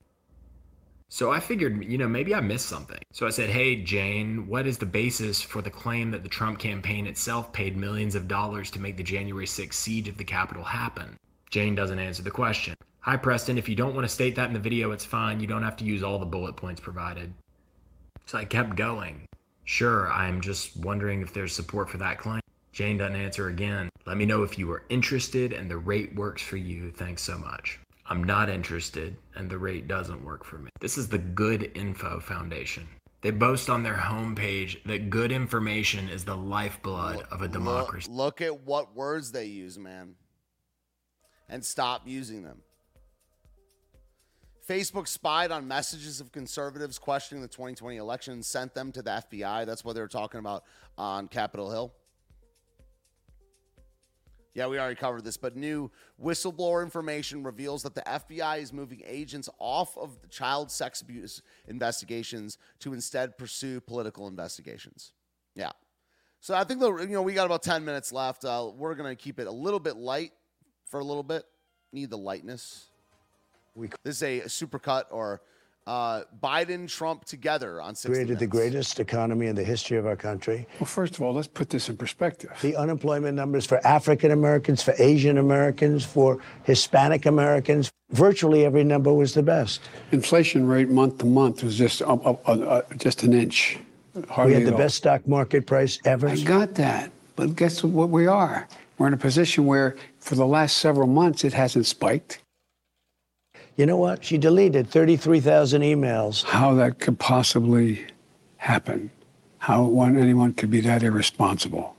[1.08, 3.00] So I figured, you know, maybe I missed something.
[3.12, 6.60] So I said, Hey, Jane, what is the basis for the claim that the Trump
[6.60, 10.62] campaign itself paid millions of dollars to make the January 6th siege of the Capitol
[10.62, 11.16] happen?
[11.50, 12.76] Jane doesn't answer the question.
[13.00, 13.58] Hi, Preston.
[13.58, 15.40] If you don't want to state that in the video, it's fine.
[15.40, 17.34] You don't have to use all the bullet points provided.
[18.26, 19.26] So I kept going.
[19.64, 22.40] Sure, I'm just wondering if there's support for that claim.
[22.72, 23.88] Jane doesn't answer again.
[24.06, 26.92] Let me know if you are interested and the rate works for you.
[26.92, 27.80] Thanks so much.
[28.10, 30.68] I'm not interested and the rate doesn't work for me.
[30.80, 32.88] This is the Good Info Foundation.
[33.22, 38.10] They boast on their homepage that good information is the lifeblood of a democracy.
[38.10, 40.16] look at what words they use, man.
[41.48, 42.62] And stop using them.
[44.68, 49.10] Facebook spied on messages of conservatives questioning the 2020 election, and sent them to the
[49.10, 49.66] FBI.
[49.66, 50.64] That's what they were talking about
[50.96, 51.92] on Capitol Hill.
[54.54, 55.90] Yeah, we already covered this, but new
[56.22, 61.40] whistleblower information reveals that the FBI is moving agents off of the child sex abuse
[61.68, 65.12] investigations to instead pursue political investigations.
[65.54, 65.70] Yeah.
[66.40, 68.44] So I think the you know we got about ten minutes left.
[68.44, 70.32] Uh, we're gonna keep it a little bit light
[70.86, 71.44] for a little bit.
[71.92, 72.86] Need the lightness.
[73.74, 75.42] We this is a supercut or
[75.90, 80.14] uh, Biden Trump together on 60 created the greatest economy in the history of our
[80.14, 80.66] country.
[80.78, 82.50] Well, first of all, let's put this in perspective.
[82.60, 89.12] The unemployment numbers for African Americans, for Asian Americans, for Hispanic Americans, virtually every number
[89.12, 89.80] was the best.
[90.12, 93.78] Inflation rate month to month was just up, up, uh, uh, just an inch.
[94.14, 96.28] we had the best stock market price ever.
[96.28, 98.68] I got that, but guess what we are?
[98.98, 102.42] We're in a position where, for the last several months, it hasn't spiked.
[103.80, 104.22] You know what?
[104.22, 106.44] She deleted 33,000 emails.
[106.44, 108.06] How that could possibly
[108.58, 109.10] happen?
[109.56, 111.96] How one anyone could be that irresponsible?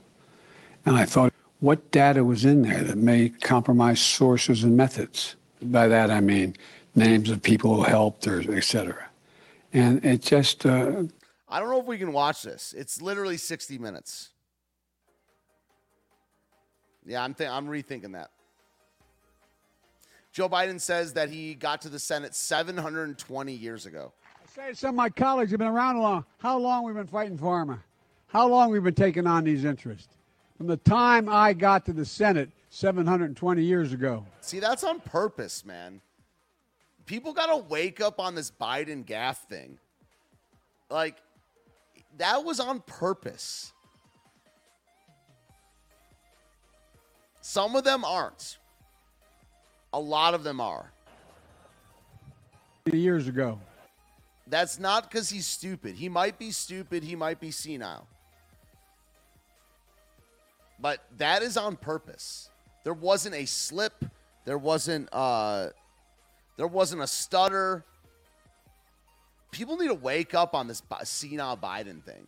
[0.86, 5.34] And I thought, what data was in there that may compromise sources and methods?
[5.60, 6.54] By that I mean
[6.94, 9.10] names of people who helped, or et cetera.
[9.72, 11.02] And it just uh,
[11.48, 12.76] I don't know if we can watch this.
[12.78, 14.30] It's literally 60 minutes.
[17.04, 18.30] Yeah, I'm th- I'm rethinking that.
[20.32, 24.12] Joe Biden says that he got to the Senate 720 years ago.
[24.24, 26.24] I say to some of my colleagues have been around a long.
[26.38, 27.78] How long we've been fighting pharma?
[28.28, 30.16] How long we've been taking on these interests?
[30.56, 34.24] From the time I got to the Senate 720 years ago.
[34.40, 36.00] See, that's on purpose, man.
[37.04, 39.78] People got to wake up on this Biden gaff thing.
[40.88, 41.16] Like,
[42.16, 43.72] that was on purpose.
[47.42, 48.56] Some of them aren't.
[49.92, 50.90] A lot of them are.
[52.92, 53.60] Years ago.
[54.46, 55.94] That's not because he's stupid.
[55.94, 57.04] He might be stupid.
[57.04, 58.06] He might be senile.
[60.80, 62.50] But that is on purpose.
[62.84, 64.04] There wasn't a slip.
[64.44, 65.68] There wasn't uh
[66.56, 67.84] there wasn't a stutter.
[69.52, 72.26] People need to wake up on this senile Biden thing.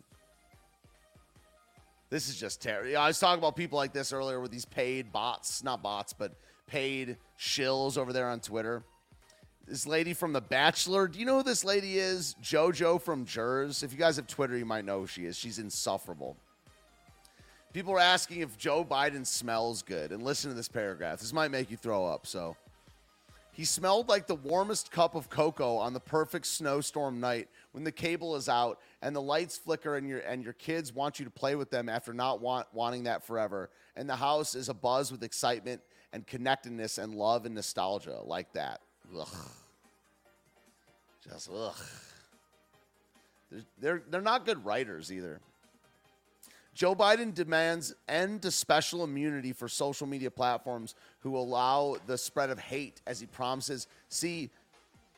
[2.09, 2.97] This is just terrible.
[2.97, 6.33] I was talking about people like this earlier with these paid bots, not bots, but
[6.67, 8.83] paid shills over there on Twitter.
[9.67, 11.07] This lady from The Bachelor.
[11.07, 12.35] Do you know who this lady is?
[12.41, 13.83] JoJo from Jerz.
[13.83, 15.35] If you guys have Twitter, you might know who she is.
[15.35, 16.37] She's insufferable.
[17.73, 20.11] People are asking if Joe Biden smells good.
[20.11, 21.19] And listen to this paragraph.
[21.19, 22.27] This might make you throw up.
[22.27, 22.55] So,
[23.55, 27.91] he smelled like the warmest cup of cocoa on the perfect snowstorm night when the
[27.91, 31.31] cable is out and the lights flicker and your and your kids want you to
[31.31, 33.69] play with them after not want, wanting that forever.
[33.95, 35.81] And the house is abuzz with excitement
[36.15, 38.79] and connectedness and love and nostalgia like that.
[39.19, 39.27] Ugh.
[41.29, 41.75] Just ugh.
[43.51, 45.41] They're, they're they're not good writers either.
[46.73, 52.49] Joe Biden demands end to special immunity for social media platforms who allow the spread
[52.49, 53.87] of hate as he promises.
[54.07, 54.51] See,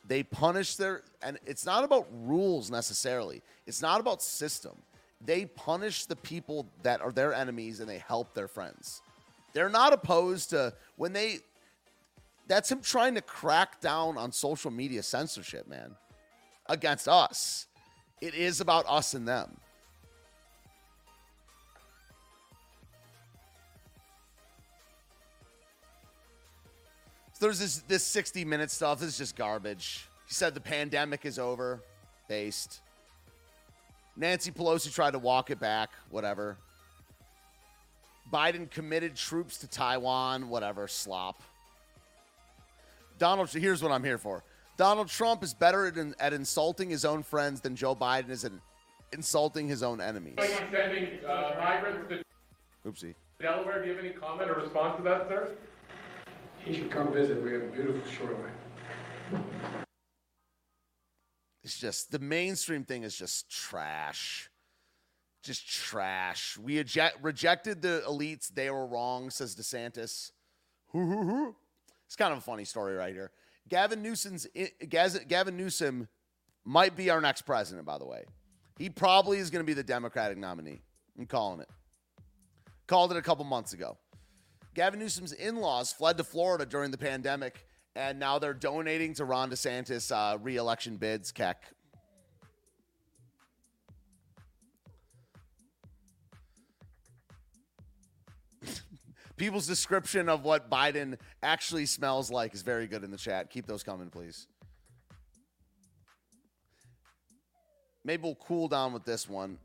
[0.07, 3.43] they punish their and it's not about rules necessarily.
[3.67, 4.73] It's not about system.
[5.23, 9.03] They punish the people that are their enemies and they help their friends.
[9.57, 11.39] They're not opposed to when they
[12.47, 15.95] that's him trying to crack down on social media censorship, man,
[16.67, 17.65] against us.
[18.21, 19.57] It is about us and them.
[27.33, 28.99] So there's this this 60 minute stuff.
[28.99, 30.07] This is just garbage.
[30.27, 31.81] He said the pandemic is over.
[32.29, 32.81] Based.
[34.15, 35.89] Nancy Pelosi tried to walk it back.
[36.11, 36.59] Whatever.
[38.31, 40.49] Biden committed troops to Taiwan.
[40.49, 40.87] Whatever.
[40.87, 41.41] Slop.
[43.17, 44.43] Donald, here's what I'm here for.
[44.77, 48.51] Donald Trump is better at, at insulting his own friends than Joe Biden is at
[49.11, 50.35] insulting his own enemies.
[50.71, 52.23] Sending uh, migrants to
[52.87, 53.15] Oopsie.
[53.39, 53.81] Delaware.
[53.81, 55.55] Do you have any comment or response to that, sir?
[56.63, 57.41] He should come visit.
[57.43, 58.53] We have a beautiful shoreline.
[61.63, 64.49] It's just the mainstream thing is just trash.
[65.47, 66.57] Just trash.
[66.57, 68.53] We eject, rejected the elites.
[68.53, 70.31] They were wrong, says DeSantis.
[72.05, 73.31] It's kind of a funny story right here.
[73.69, 74.45] Gavin Newsom's
[74.89, 76.09] Gavin Newsom
[76.65, 78.25] might be our next president, by the way.
[78.77, 80.81] He probably is going to be the Democratic nominee.
[81.17, 81.69] I'm calling it.
[82.87, 83.97] Called it a couple months ago.
[84.73, 87.65] Gavin Newsom's in-laws fled to Florida during the pandemic,
[87.95, 91.31] and now they're donating to Ron DeSantis uh, re-election bids.
[91.31, 91.63] Kek.
[99.37, 103.51] People's description of what Biden actually smells like is very good in the chat.
[103.51, 104.47] Keep those coming, please.
[108.03, 109.59] Maybe we'll cool down with this one.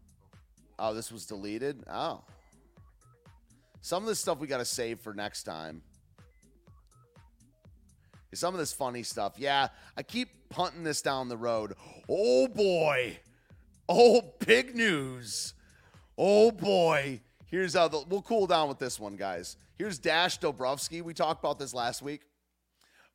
[0.78, 1.84] Oh, this was deleted.
[1.90, 2.22] Oh.
[3.80, 5.82] Some of this stuff we got to save for next time.
[8.34, 9.34] Some of this funny stuff.
[9.36, 11.74] Yeah, I keep punting this down the road.
[12.08, 13.18] Oh boy.
[13.88, 15.54] Oh, big news.
[16.16, 17.20] Oh boy.
[17.52, 19.58] Here's how the, we'll cool down with this one, guys.
[19.76, 21.02] Here's Dash Dobrofsky.
[21.02, 22.22] We talked about this last week,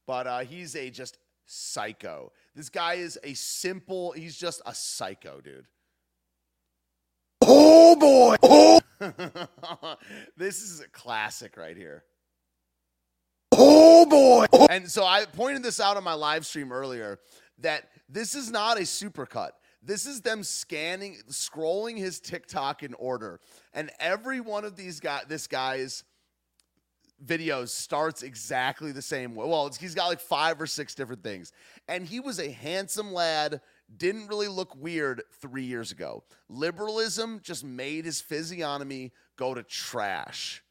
[0.05, 2.31] but uh, he's a just psycho.
[2.55, 5.65] This guy is a simple, he's just a psycho, dude.
[7.41, 8.35] Oh boy.
[8.99, 9.95] Oh.
[10.38, 12.03] this is a classic right here.
[13.51, 14.45] Oh boy.
[14.69, 17.19] And so I pointed this out on my live stream earlier
[17.59, 19.51] that this is not a supercut.
[19.88, 23.39] This is them scanning, scrolling his TikTok in order.
[23.73, 26.03] And every one of these guys, this guy's
[27.26, 29.47] videos starts exactly the same way.
[29.47, 31.53] Well, he's got like five or six different things.
[31.88, 33.61] And he was a handsome lad,
[33.95, 36.26] didn't really look weird three years ago.
[36.49, 40.64] Liberalism just made his physiognomy go to trash.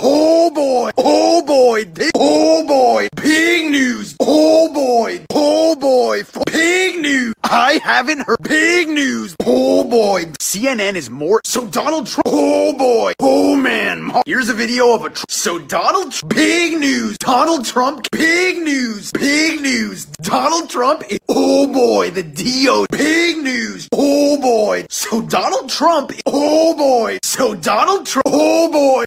[0.00, 1.84] Oh boy, oh boy,
[2.14, 7.34] oh boy, pig news, oh boy, oh boy, pig news.
[7.42, 10.26] I haven't heard pig news, oh boy.
[10.38, 11.40] CNN is more.
[11.44, 14.12] So Donald Trump, oh boy, oh man.
[14.24, 15.12] Here's a video of a.
[15.28, 20.04] So Donald, Tr- pig news, Donald Trump, pig news, pig news.
[20.22, 24.86] Donald Trump, is, oh boy, the DO, pig news, oh boy.
[24.90, 27.18] So Donald Trump, oh boy.
[27.24, 29.04] So Donald Trump, oh boy.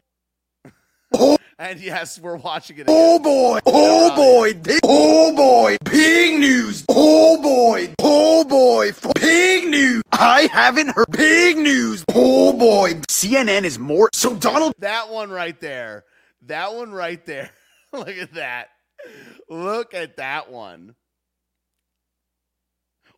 [1.14, 1.38] Oh.
[1.58, 2.86] And yes, we're watching it.
[2.88, 3.28] Oh again.
[3.28, 4.52] Oh, oh boy!
[4.54, 4.80] Oh boy!
[4.84, 5.78] Oh boy!
[5.86, 6.84] Pig news!
[6.90, 7.94] Oh boy!
[8.00, 8.92] Oh boy!
[9.16, 10.02] Pig news!
[10.12, 12.04] I haven't heard pig news!
[12.16, 12.94] Oh boy!
[13.10, 14.10] CNN is more.
[14.14, 14.74] So Donald.
[14.80, 16.06] That one right there.
[16.48, 17.52] That one right there.
[17.94, 18.70] Look at that.
[19.48, 20.96] Look at that one.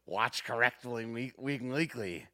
[0.06, 2.28] Watch correctly week, week weekly.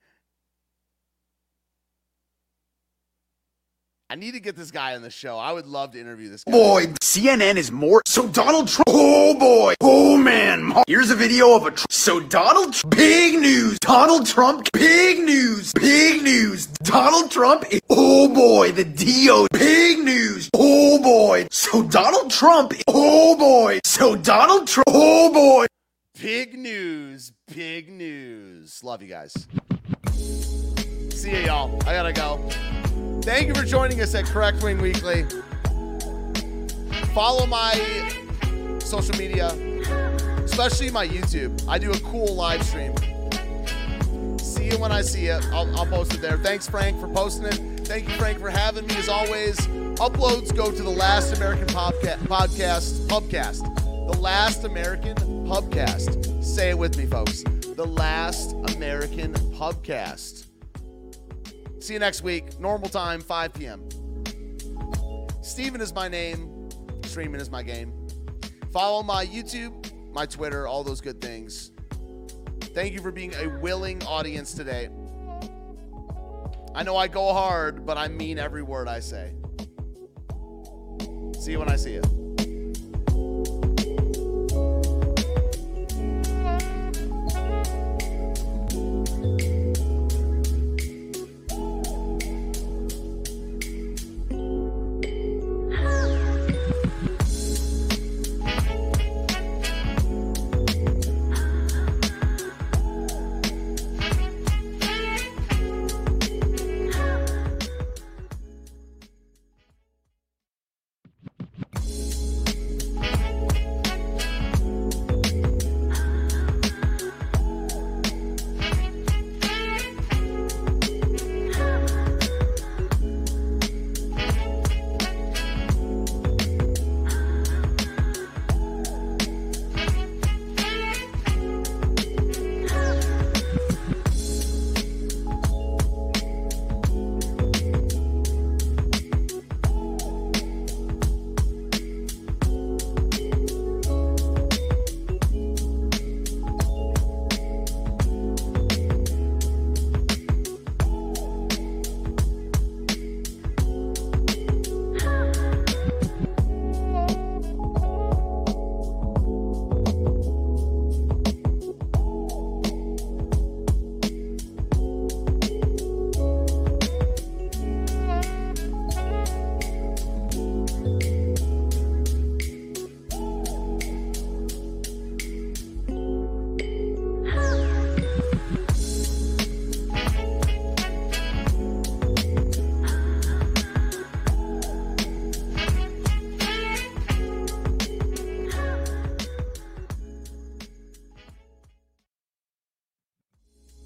[4.11, 5.37] I need to get this guy on the show.
[5.37, 6.51] I would love to interview this guy.
[6.51, 8.01] Boy, CNN is more.
[8.07, 8.85] So Donald Trump.
[8.87, 9.75] Oh boy.
[9.81, 10.73] Oh man.
[10.87, 11.71] Here's a video of a.
[11.71, 12.73] Tr- so Donald.
[12.73, 13.77] Tr- big news.
[13.77, 14.67] Donald Trump.
[14.73, 15.73] Big news.
[15.73, 16.65] Big news.
[16.65, 17.65] Donald Trump.
[17.71, 18.71] Is- oh boy.
[18.71, 19.47] The DO.
[19.51, 20.49] Big news.
[20.55, 21.47] Oh boy.
[21.51, 22.73] So Donald Trump.
[22.87, 23.79] Oh boy.
[23.85, 24.87] So Donald Trump.
[24.87, 25.67] Oh boy.
[26.19, 27.31] Big news.
[27.53, 28.83] Big news.
[28.83, 29.33] Love you guys.
[31.13, 31.75] See ya, y'all.
[31.87, 32.88] I gotta go.
[33.29, 35.23] Thank you for joining us at Correct Wing Weekly.
[37.13, 37.75] Follow my
[38.79, 39.49] social media,
[40.43, 41.63] especially my YouTube.
[41.69, 42.91] I do a cool live stream.
[44.39, 45.39] See you when I see you.
[45.53, 46.39] I'll, I'll post it there.
[46.39, 47.85] Thanks, Frank, for posting it.
[47.85, 48.95] Thank you, Frank, for having me.
[48.95, 49.59] As always,
[49.97, 55.15] uploads go to the Last American Podcast, podcast, Pubcast, the Last American
[55.47, 56.43] Pubcast.
[56.43, 57.43] Say it with me, folks.
[57.43, 60.48] The Last American Pubcast.
[61.79, 62.59] See you next week.
[62.59, 63.87] Normal time, 5 p.m.
[65.41, 66.69] Steven is my name.
[67.03, 68.07] Streaming is my game.
[68.71, 71.71] Follow my YouTube, my Twitter, all those good things.
[72.61, 74.89] Thank you for being a willing audience today.
[76.75, 79.33] I know I go hard, but I mean every word I say.
[81.39, 82.18] See you when I see you.